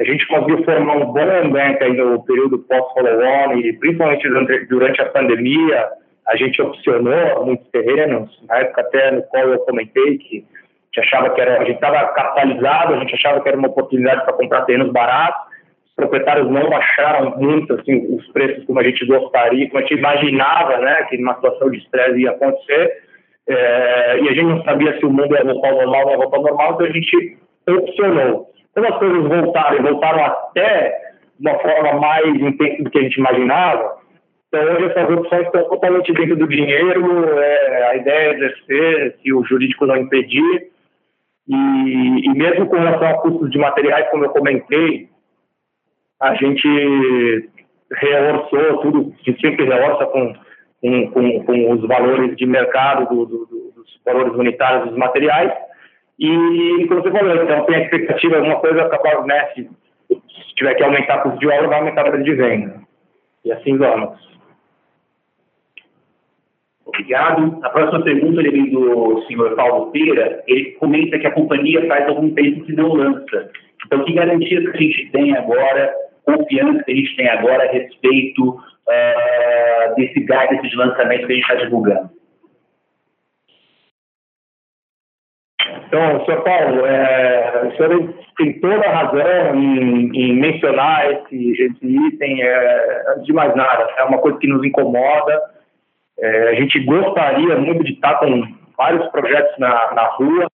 a 0.00 0.04
gente 0.04 0.26
conseguiu 0.28 0.64
formar 0.64 0.96
um 0.96 1.12
bom 1.12 1.20
ambiente 1.20 1.84
aí 1.84 1.92
no 1.92 2.24
período 2.24 2.58
pós-follow-on 2.60 3.58
e 3.58 3.72
principalmente 3.74 4.26
durante 4.68 5.02
a 5.02 5.10
pandemia, 5.10 5.88
a 6.26 6.36
gente 6.36 6.60
opcionou 6.62 7.44
muitos 7.44 7.68
terrenos, 7.68 8.30
na 8.48 8.56
época 8.56 8.80
até 8.80 9.10
no 9.10 9.22
qual 9.24 9.48
eu 9.48 9.58
comentei 9.60 10.16
que 10.16 10.38
a 10.38 11.00
gente 11.00 11.00
achava 11.00 11.30
que 11.30 11.40
era, 11.40 11.58
a 11.58 11.64
gente 11.64 11.74
estava 11.74 12.08
capitalizado, 12.14 12.94
a 12.94 12.98
gente 13.00 13.14
achava 13.14 13.42
que 13.42 13.48
era 13.48 13.58
uma 13.58 13.68
oportunidade 13.68 14.24
para 14.24 14.32
comprar 14.32 14.62
terrenos 14.62 14.90
baratos, 14.90 15.50
os 15.86 15.94
proprietários 15.94 16.50
não 16.50 16.74
acharam 16.74 17.36
muito 17.36 17.74
assim, 17.74 18.16
os 18.16 18.26
preços 18.28 18.64
como 18.64 18.80
a 18.80 18.82
gente 18.82 19.04
gostaria, 19.04 19.68
como 19.68 19.78
a 19.78 19.82
gente 19.82 19.98
imaginava, 19.98 20.78
né, 20.78 21.04
que 21.10 21.18
numa 21.18 21.34
situação 21.34 21.70
de 21.70 21.76
estresse 21.76 22.20
ia 22.20 22.30
acontecer, 22.30 23.02
é, 23.46 24.18
e 24.20 24.28
a 24.28 24.32
gente 24.32 24.44
não 24.44 24.64
sabia 24.64 24.98
se 24.98 25.04
o 25.04 25.10
mundo 25.10 25.34
ia 25.34 25.44
voltar 25.44 25.68
ao 25.68 25.76
normal 25.76 26.06
ou 26.06 26.10
ia 26.12 26.16
voltar 26.16 26.36
ao 26.38 26.42
normal, 26.42 26.72
então 26.72 26.86
a 26.86 26.90
gente 26.90 27.38
opcionou. 27.68 28.50
Quando 28.80 28.94
as 28.94 28.98
coisas 28.98 29.28
voltaram, 29.28 29.82
voltaram 29.82 30.24
até 30.24 31.12
de 31.38 31.46
uma 31.46 31.58
forma 31.58 32.00
mais 32.00 32.34
intensa 32.34 32.82
do 32.82 32.90
que 32.90 32.98
a 32.98 33.02
gente 33.02 33.18
imaginava, 33.18 33.98
então 34.48 34.62
hoje 34.62 34.86
essas 34.86 35.18
opções 35.18 35.46
estão 35.46 35.68
totalmente 35.68 36.10
dentro 36.14 36.36
do 36.36 36.48
dinheiro, 36.48 37.38
é, 37.38 37.90
a 37.90 37.96
ideia 37.96 38.30
é 38.30 38.34
exercer, 38.34 39.16
se 39.22 39.34
o 39.34 39.44
jurídico 39.44 39.84
não 39.84 39.98
impedir, 39.98 40.70
e, 41.46 42.24
e 42.24 42.28
mesmo 42.30 42.68
com 42.68 42.76
relação 42.76 43.06
a 43.06 43.18
custos 43.18 43.50
de 43.50 43.58
materiais, 43.58 44.08
como 44.10 44.24
eu 44.24 44.30
comentei, 44.30 45.10
a 46.18 46.34
gente 46.36 47.50
reorçou 47.92 48.78
tudo, 48.78 49.14
gente 49.26 49.40
sempre 49.42 49.66
reorça 49.66 50.06
com, 50.06 50.34
com, 50.80 51.10
com, 51.10 51.44
com 51.44 51.72
os 51.72 51.86
valores 51.86 52.34
de 52.34 52.46
mercado 52.46 53.14
do, 53.14 53.26
do, 53.26 53.46
do, 53.46 53.72
dos 53.76 54.00
valores 54.06 54.32
unitários 54.32 54.88
dos 54.88 54.96
materiais, 54.96 55.52
e, 56.20 56.86
como 56.86 57.02
você 57.02 57.10
falou, 57.10 57.34
então 57.34 57.64
tem 57.64 57.76
a 57.76 57.82
expectativa, 57.82 58.36
alguma 58.36 58.60
coisa 58.60 58.82
acabar, 58.82 59.24
né, 59.24 59.46
se, 59.54 59.62
se 59.62 60.54
tiver 60.54 60.74
que 60.74 60.84
aumentar 60.84 61.20
o 61.20 61.22
custo 61.22 61.38
de 61.38 61.48
obra, 61.48 61.68
vai 61.68 61.78
aumentar 61.78 62.06
a 62.06 62.16
de 62.16 62.34
venda. 62.34 62.80
E 63.44 63.52
assim 63.52 63.76
vamos. 63.78 64.30
Obrigado. 66.84 67.58
A 67.62 67.70
próxima 67.70 68.02
pergunta 68.02 68.42
vem 68.42 68.70
do 68.70 69.22
senhor 69.26 69.54
Paulo 69.54 69.92
Peira. 69.92 70.42
Ele 70.46 70.72
comenta 70.72 71.18
que 71.18 71.26
a 71.26 71.30
companhia 71.30 71.86
faz 71.86 72.08
algum 72.08 72.34
tempo 72.34 72.64
que 72.64 72.72
não 72.72 72.92
lança. 72.92 73.50
Então, 73.86 74.04
que 74.04 74.12
garantias 74.12 74.68
que 74.70 74.76
a 74.76 74.80
gente 74.80 75.10
tem 75.10 75.36
agora, 75.36 75.92
confiança 76.24 76.82
que 76.84 76.92
a 76.92 76.94
gente 76.94 77.16
tem 77.16 77.28
agora 77.28 77.64
a 77.64 77.72
respeito 77.72 78.50
uh, 78.50 79.94
desse 79.96 80.20
guidance 80.20 80.68
de 80.68 80.76
lançamento 80.76 81.26
que 81.26 81.32
a 81.32 81.36
gente 81.36 81.50
está 81.50 81.54
divulgando? 81.54 82.10
Então, 85.90 86.24
senhor 86.24 86.44
Paulo, 86.44 86.86
é, 86.86 87.62
o 87.66 87.76
senhor 87.76 88.14
tem 88.38 88.60
toda 88.60 88.86
a 88.86 88.94
razão 88.94 89.56
em, 89.56 90.08
em 90.14 90.34
mencionar 90.34 91.10
esse, 91.10 91.50
esse 91.50 91.84
item. 91.84 92.40
É, 92.40 93.04
antes 93.08 93.26
de 93.26 93.32
mais 93.32 93.52
nada, 93.56 93.88
é 93.98 94.04
uma 94.04 94.18
coisa 94.18 94.38
que 94.38 94.46
nos 94.46 94.64
incomoda. 94.64 95.42
É, 96.16 96.50
a 96.50 96.54
gente 96.54 96.78
gostaria 96.84 97.56
muito 97.56 97.82
de 97.82 97.94
estar 97.94 98.20
com 98.20 98.40
vários 98.78 99.04
projetos 99.08 99.58
na, 99.58 99.92
na 99.92 100.06
rua. 100.10 100.46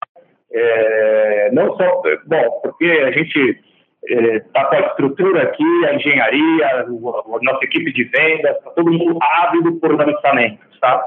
É, 0.54 1.50
não 1.52 1.76
só, 1.76 2.02
bom, 2.28 2.62
porque 2.64 2.86
a 2.86 3.12
gente 3.12 3.60
está 4.08 4.62
é, 4.62 4.66
com 4.68 4.76
a 4.76 4.88
estrutura 4.88 5.44
aqui, 5.44 5.86
a 5.86 5.96
engenharia, 5.96 6.66
a, 6.66 6.80
a 6.80 7.40
nossa 7.42 7.66
equipe 7.66 7.92
de 7.92 8.06
vendas, 8.06 8.56
está 8.56 8.70
todo 8.72 8.90
mundo 8.90 9.20
ávido 9.22 9.74
por 9.82 9.98
lançamentos, 9.98 10.80
tá? 10.80 11.04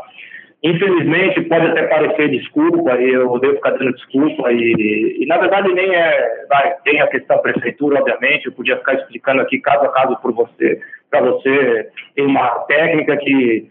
Infelizmente, 0.63 1.41
pode 1.43 1.67
até 1.67 1.85
parecer 1.87 2.31
desculpa, 2.31 3.01
e 3.01 3.13
eu 3.13 3.39
devo 3.39 3.55
ficar 3.57 3.71
dando 3.71 3.95
desculpa, 3.95 4.53
e, 4.53 5.19
e 5.21 5.27
na 5.27 5.39
verdade 5.39 5.73
nem 5.73 5.95
é. 5.95 6.47
Vai, 6.49 6.75
tem 6.85 7.01
a 7.01 7.07
questão 7.07 7.37
da 7.37 7.43
prefeitura, 7.43 8.01
obviamente, 8.01 8.47
eu 8.47 8.53
podia 8.53 8.77
ficar 8.77 8.95
explicando 8.95 9.41
aqui 9.41 9.61
caso 9.61 9.85
a 9.85 9.93
caso 9.93 10.17
por 10.21 10.33
você, 10.33 10.81
para 11.11 11.21
você. 11.21 11.89
Tem 12.17 12.27
uma 12.27 12.49
técnica 12.67 13.17
que 13.19 13.69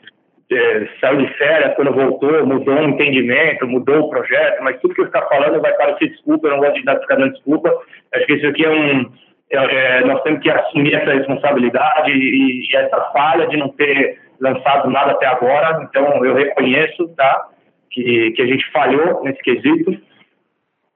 é, 0.50 0.88
saiu 1.02 1.18
de 1.18 1.34
férias, 1.34 1.76
quando 1.76 1.92
voltou, 1.92 2.46
mudou 2.46 2.76
o 2.76 2.90
entendimento, 2.90 3.68
mudou 3.68 4.00
o 4.00 4.10
projeto, 4.10 4.64
mas 4.64 4.80
tudo 4.80 4.96
que 4.96 5.02
você 5.02 5.08
está 5.08 5.24
falando 5.24 5.62
vai 5.62 5.74
parecer 5.74 6.10
desculpa, 6.10 6.48
eu 6.48 6.52
não 6.52 6.60
gosto 6.60 6.76
de 6.76 6.86
dar 6.86 7.00
ficar 7.00 7.16
dando 7.16 7.34
desculpa. 7.34 7.70
Acho 8.14 8.26
que 8.26 8.34
isso 8.34 8.48
aqui 8.48 8.66
é 8.66 8.70
um. 8.70 9.12
É, 9.50 9.58
é, 9.58 10.02
nós 10.06 10.22
temos 10.24 10.42
que 10.42 10.50
assumir 10.50 10.94
essa 10.94 11.14
responsabilidade 11.14 12.12
e, 12.12 12.62
e, 12.70 12.76
essa 12.76 13.00
falha 13.12 13.48
de 13.48 13.58
não 13.58 13.70
ter 13.70 14.20
lançado 14.40 14.90
nada 14.90 15.12
até 15.12 15.28
agora. 15.28 15.84
Então, 15.84 16.26
eu 16.26 16.34
reconheço 16.34 17.08
tá, 17.16 17.48
que, 17.92 18.32
que 18.32 18.42
a 18.42 18.46
gente 18.46 18.72
falhou 18.72 19.24
nesse 19.24 19.42
quesito. 19.42 19.98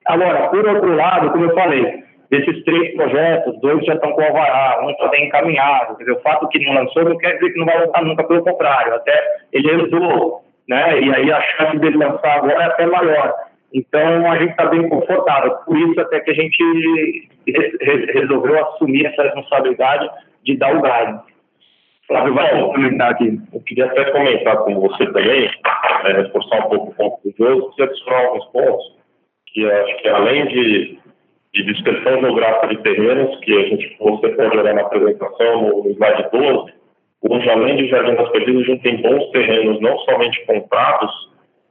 Agora, 0.05 0.49
por 0.49 0.67
outro 0.67 0.95
lado, 0.95 1.31
como 1.31 1.45
eu 1.45 1.53
falei, 1.53 2.03
desses 2.31 2.63
três 2.63 2.95
projetos, 2.95 3.59
dois 3.59 3.85
já 3.85 3.93
estão 3.93 4.13
com 4.13 4.23
alvará, 4.23 4.79
um 4.83 4.89
está 4.89 5.19
encaminhado. 5.19 5.97
Quer 5.97 6.03
dizer, 6.05 6.17
o 6.17 6.21
fato 6.21 6.47
que 6.47 6.65
não 6.65 6.73
lançou 6.73 7.03
não 7.03 7.17
quer 7.17 7.33
dizer 7.33 7.51
que 7.51 7.59
não 7.59 7.65
vai 7.65 7.85
lançar 7.85 8.03
nunca, 8.03 8.23
pelo 8.23 8.43
contrário, 8.43 8.95
até 8.95 9.13
ele 9.51 9.69
herdou, 9.69 10.41
né? 10.67 11.01
E 11.01 11.13
aí 11.13 11.31
a 11.31 11.41
chance 11.41 11.77
dele 11.77 11.97
lançar 11.97 12.37
agora 12.37 12.63
é 12.63 12.65
até 12.65 12.85
maior. 12.85 13.33
Então 13.73 14.31
a 14.31 14.37
gente 14.37 14.51
está 14.51 14.65
bem 14.65 14.87
confortável. 14.87 15.51
Por 15.65 15.77
isso 15.77 15.99
até 15.99 16.21
que 16.21 16.31
a 16.31 16.33
gente 16.33 17.29
resolveu 18.13 18.65
assumir 18.65 19.05
essa 19.05 19.23
responsabilidade 19.23 20.09
de 20.45 20.57
dar 20.57 20.75
o 20.75 20.81
guide. 20.81 21.30
Flávio 22.11 22.33
vai 22.33 22.61
complementar 22.61 23.11
aqui. 23.11 23.39
Eu 23.53 23.61
queria 23.61 23.85
até 23.85 24.11
comentar 24.11 24.57
com 24.57 24.79
você 24.81 25.05
também, 25.07 25.49
é, 26.05 26.13
reforçar 26.13 26.65
um 26.65 26.69
pouco 26.69 26.91
o 26.91 26.95
ponto 26.95 27.19
do 27.23 27.35
jogo, 27.37 27.73
e 27.77 27.83
adicionar 27.83 28.25
alguns 28.25 28.45
pontos 28.47 29.01
que 29.47 29.69
acho 29.69 29.97
que 29.97 30.07
além 30.09 30.47
de 30.47 31.01
de 31.53 31.63
descrição 31.65 32.19
geográfica 32.21 32.67
de 32.67 32.81
terrenos, 32.81 33.37
que 33.41 33.53
a 33.53 33.63
gente, 33.67 33.97
você 33.99 34.29
pode 34.29 34.57
olhar 34.57 34.73
na 34.73 34.81
apresentação, 34.81 35.83
no 35.83 35.89
slide 35.89 36.29
12, 36.31 36.73
hoje, 37.23 37.49
além 37.49 37.75
de 37.75 37.89
Jardim 37.89 38.15
das 38.15 38.29
Perdidas, 38.29 38.61
a 38.61 38.65
gente 38.65 38.83
tem 38.83 39.01
bons 39.01 39.29
terrenos, 39.31 39.81
não 39.81 39.97
somente 39.99 40.45
comprados, 40.45 41.11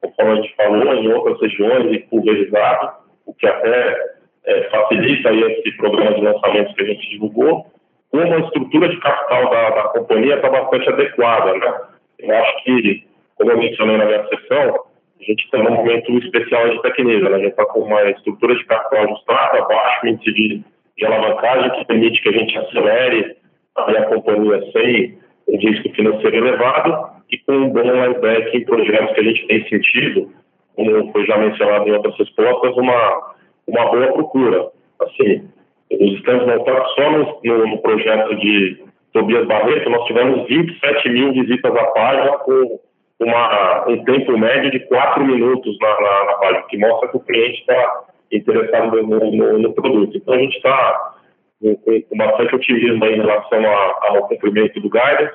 conforme 0.02 0.32
a 0.32 0.34
gente 0.36 0.54
falou, 0.54 0.94
em 0.94 1.12
outras 1.12 1.40
regiões 1.40 1.92
e 1.92 1.98
pulverizados, 2.00 2.90
o 3.24 3.34
que 3.34 3.46
até 3.46 3.96
é, 4.44 4.62
facilita 4.64 5.32
esse 5.32 5.76
programa 5.78 6.14
de 6.14 6.20
lançamentos 6.20 6.74
que 6.74 6.82
a 6.82 6.86
gente 6.86 7.10
divulgou, 7.10 7.66
como 8.10 8.22
a 8.22 8.38
estrutura 8.40 8.88
de 8.88 8.98
capital 8.98 9.50
da, 9.50 9.70
da 9.70 9.82
companhia 9.88 10.36
está 10.36 10.50
bastante 10.50 10.88
adequada. 10.88 11.54
Né? 11.54 11.80
Eu 12.18 12.36
acho 12.36 12.64
que, 12.64 13.04
como 13.36 13.50
eu 13.52 13.58
mencionei 13.58 13.96
na 13.96 14.04
minha 14.06 14.26
sessão, 14.28 14.84
a 15.20 15.24
gente 15.24 15.44
está 15.44 15.58
num 15.58 15.74
momento 15.74 16.18
especial 16.18 16.68
de 16.70 16.82
Tecnisa, 16.82 17.28
né? 17.28 17.36
A 17.36 17.38
gente 17.38 17.50
está 17.50 17.66
com 17.66 17.80
uma 17.80 18.02
estrutura 18.10 18.54
de 18.54 18.64
capital 18.64 19.04
ajustada, 19.04 19.62
baixo 19.62 20.06
índice 20.06 20.32
de, 20.32 20.64
de 20.96 21.04
alavancagem, 21.04 21.70
que 21.72 21.84
permite 21.84 22.22
que 22.22 22.28
a 22.30 22.32
gente 22.32 22.58
acelere 22.58 23.36
a 23.76 24.02
companhia 24.04 24.62
sem 24.72 25.18
um 25.48 25.58
risco 25.58 25.90
financeiro 25.90 26.36
elevado 26.36 27.10
e 27.30 27.38
com 27.38 27.52
um 27.52 27.70
bom 27.70 27.82
lineback 27.82 28.56
em 28.56 28.64
projetos 28.64 29.14
que 29.14 29.20
a 29.20 29.24
gente 29.24 29.46
tem 29.46 29.68
sentido, 29.68 30.32
como 30.74 31.12
foi 31.12 31.26
já 31.26 31.36
mencionado 31.36 31.88
em 31.88 31.92
outras 31.92 32.16
respostas, 32.16 32.76
uma, 32.76 33.34
uma 33.66 33.90
boa 33.90 34.12
procura. 34.12 34.68
Assim, 35.00 35.48
estamos 35.90 36.46
montados 36.46 36.94
só 36.94 37.10
no, 37.10 37.40
no, 37.44 37.66
no 37.66 37.78
projeto 37.82 38.36
de 38.36 38.82
Tobias 39.12 39.46
Barreto, 39.46 39.90
nós 39.90 40.04
tivemos 40.06 40.46
27 40.46 41.08
mil 41.08 41.32
visitas 41.32 41.74
à 41.74 41.84
página 41.86 42.38
com 42.38 42.80
uma, 43.20 43.88
um 43.88 44.04
tempo 44.04 44.38
médio 44.38 44.70
de 44.70 44.80
quatro 44.80 45.24
minutos 45.24 45.76
na, 45.80 46.00
na, 46.00 46.24
na 46.24 46.32
página, 46.34 46.62
que 46.62 46.78
mostra 46.78 47.08
que 47.08 47.16
o 47.16 47.20
cliente 47.20 47.60
está 47.60 48.04
interessado 48.32 49.02
no, 49.02 49.32
no, 49.32 49.58
no, 49.58 49.72
produto. 49.74 50.16
Então, 50.16 50.34
a 50.34 50.38
gente 50.38 50.56
está 50.56 51.14
com, 51.60 51.76
com, 51.76 52.16
bastante 52.16 52.54
otimismo 52.54 53.04
em 53.04 53.16
relação 53.16 53.66
a, 53.66 53.98
ao 54.08 54.28
cumprimento 54.28 54.80
do 54.80 54.88
guidance 54.88 55.34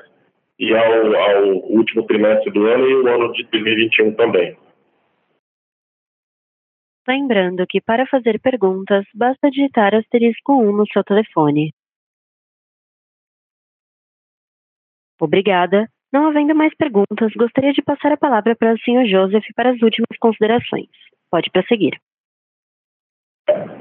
e 0.58 0.74
ao, 0.74 1.16
ao, 1.16 1.44
último 1.70 2.04
trimestre 2.04 2.52
do 2.52 2.66
ano 2.66 2.88
e 2.88 2.96
o 2.96 3.08
ano 3.08 3.34
de 3.34 3.44
2021 3.52 4.14
também. 4.14 4.56
Lembrando 7.08 7.66
que 7.68 7.80
para 7.80 8.08
fazer 8.08 8.40
perguntas, 8.40 9.06
basta 9.14 9.50
digitar 9.52 9.94
asterisco 9.94 10.54
1 10.54 10.72
no 10.76 10.88
seu 10.88 11.04
telefone. 11.04 11.72
Obrigada 15.22 15.88
não 16.16 16.28
havendo 16.28 16.56
mais 16.56 16.74
perguntas, 16.76 17.34
gostaria 17.36 17.74
de 17.74 17.82
passar 17.82 18.14
a 18.14 18.18
palavra 18.18 18.56
para 18.56 18.74
o 18.74 18.78
Sr. 18.78 19.06
Joseph 19.06 19.44
para 19.54 19.72
as 19.72 19.82
últimas 19.82 20.18
considerações. 20.18 20.88
Pode 21.30 21.52
prosseguir. 21.52 21.92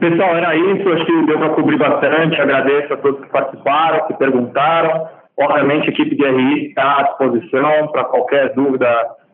Pessoal, 0.00 0.36
era 0.36 0.56
isso. 0.56 0.88
Acho 0.92 1.06
que 1.06 1.26
deu 1.26 1.38
para 1.38 1.54
cobrir 1.54 1.78
bastante. 1.78 2.40
Agradeço 2.40 2.92
a 2.92 2.96
todos 2.96 3.24
que 3.24 3.30
participaram, 3.30 4.08
que 4.08 4.14
perguntaram. 4.14 5.08
Obviamente, 5.38 5.88
a 5.88 5.92
equipe 5.92 6.16
de 6.16 6.24
RI 6.24 6.68
está 6.70 6.98
à 6.98 7.02
disposição 7.04 7.86
para 7.92 8.04
qualquer 8.04 8.52
dúvida 8.54 8.88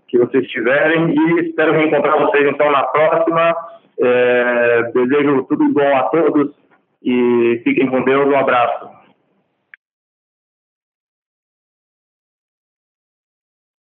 que 0.06 0.18
vocês 0.18 0.46
tiverem 0.48 1.14
e 1.14 1.40
espero 1.48 1.72
reencontrar 1.72 2.18
vocês 2.18 2.46
então 2.48 2.70
na 2.70 2.82
próxima. 2.82 3.56
É, 4.02 4.82
desejo 4.92 5.44
tudo 5.44 5.72
bom 5.72 5.96
a 5.96 6.04
todos 6.04 6.54
e 7.02 7.60
fiquem 7.64 7.88
com 7.88 8.02
Deus. 8.02 8.26
Um 8.26 8.36
abraço. 8.36 8.90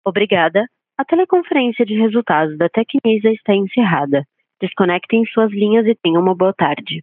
Obrigada. 0.04 0.66
A 0.96 1.04
teleconferência 1.04 1.84
de 1.84 1.94
resultados 1.94 2.56
da 2.56 2.68
Tecnisa 2.68 3.30
está 3.30 3.54
encerrada. 3.54 4.24
Desconectem 4.60 5.24
suas 5.26 5.52
linhas 5.52 5.86
e 5.86 5.94
tenham 5.94 6.22
uma 6.22 6.34
boa 6.34 6.52
tarde. 6.52 7.02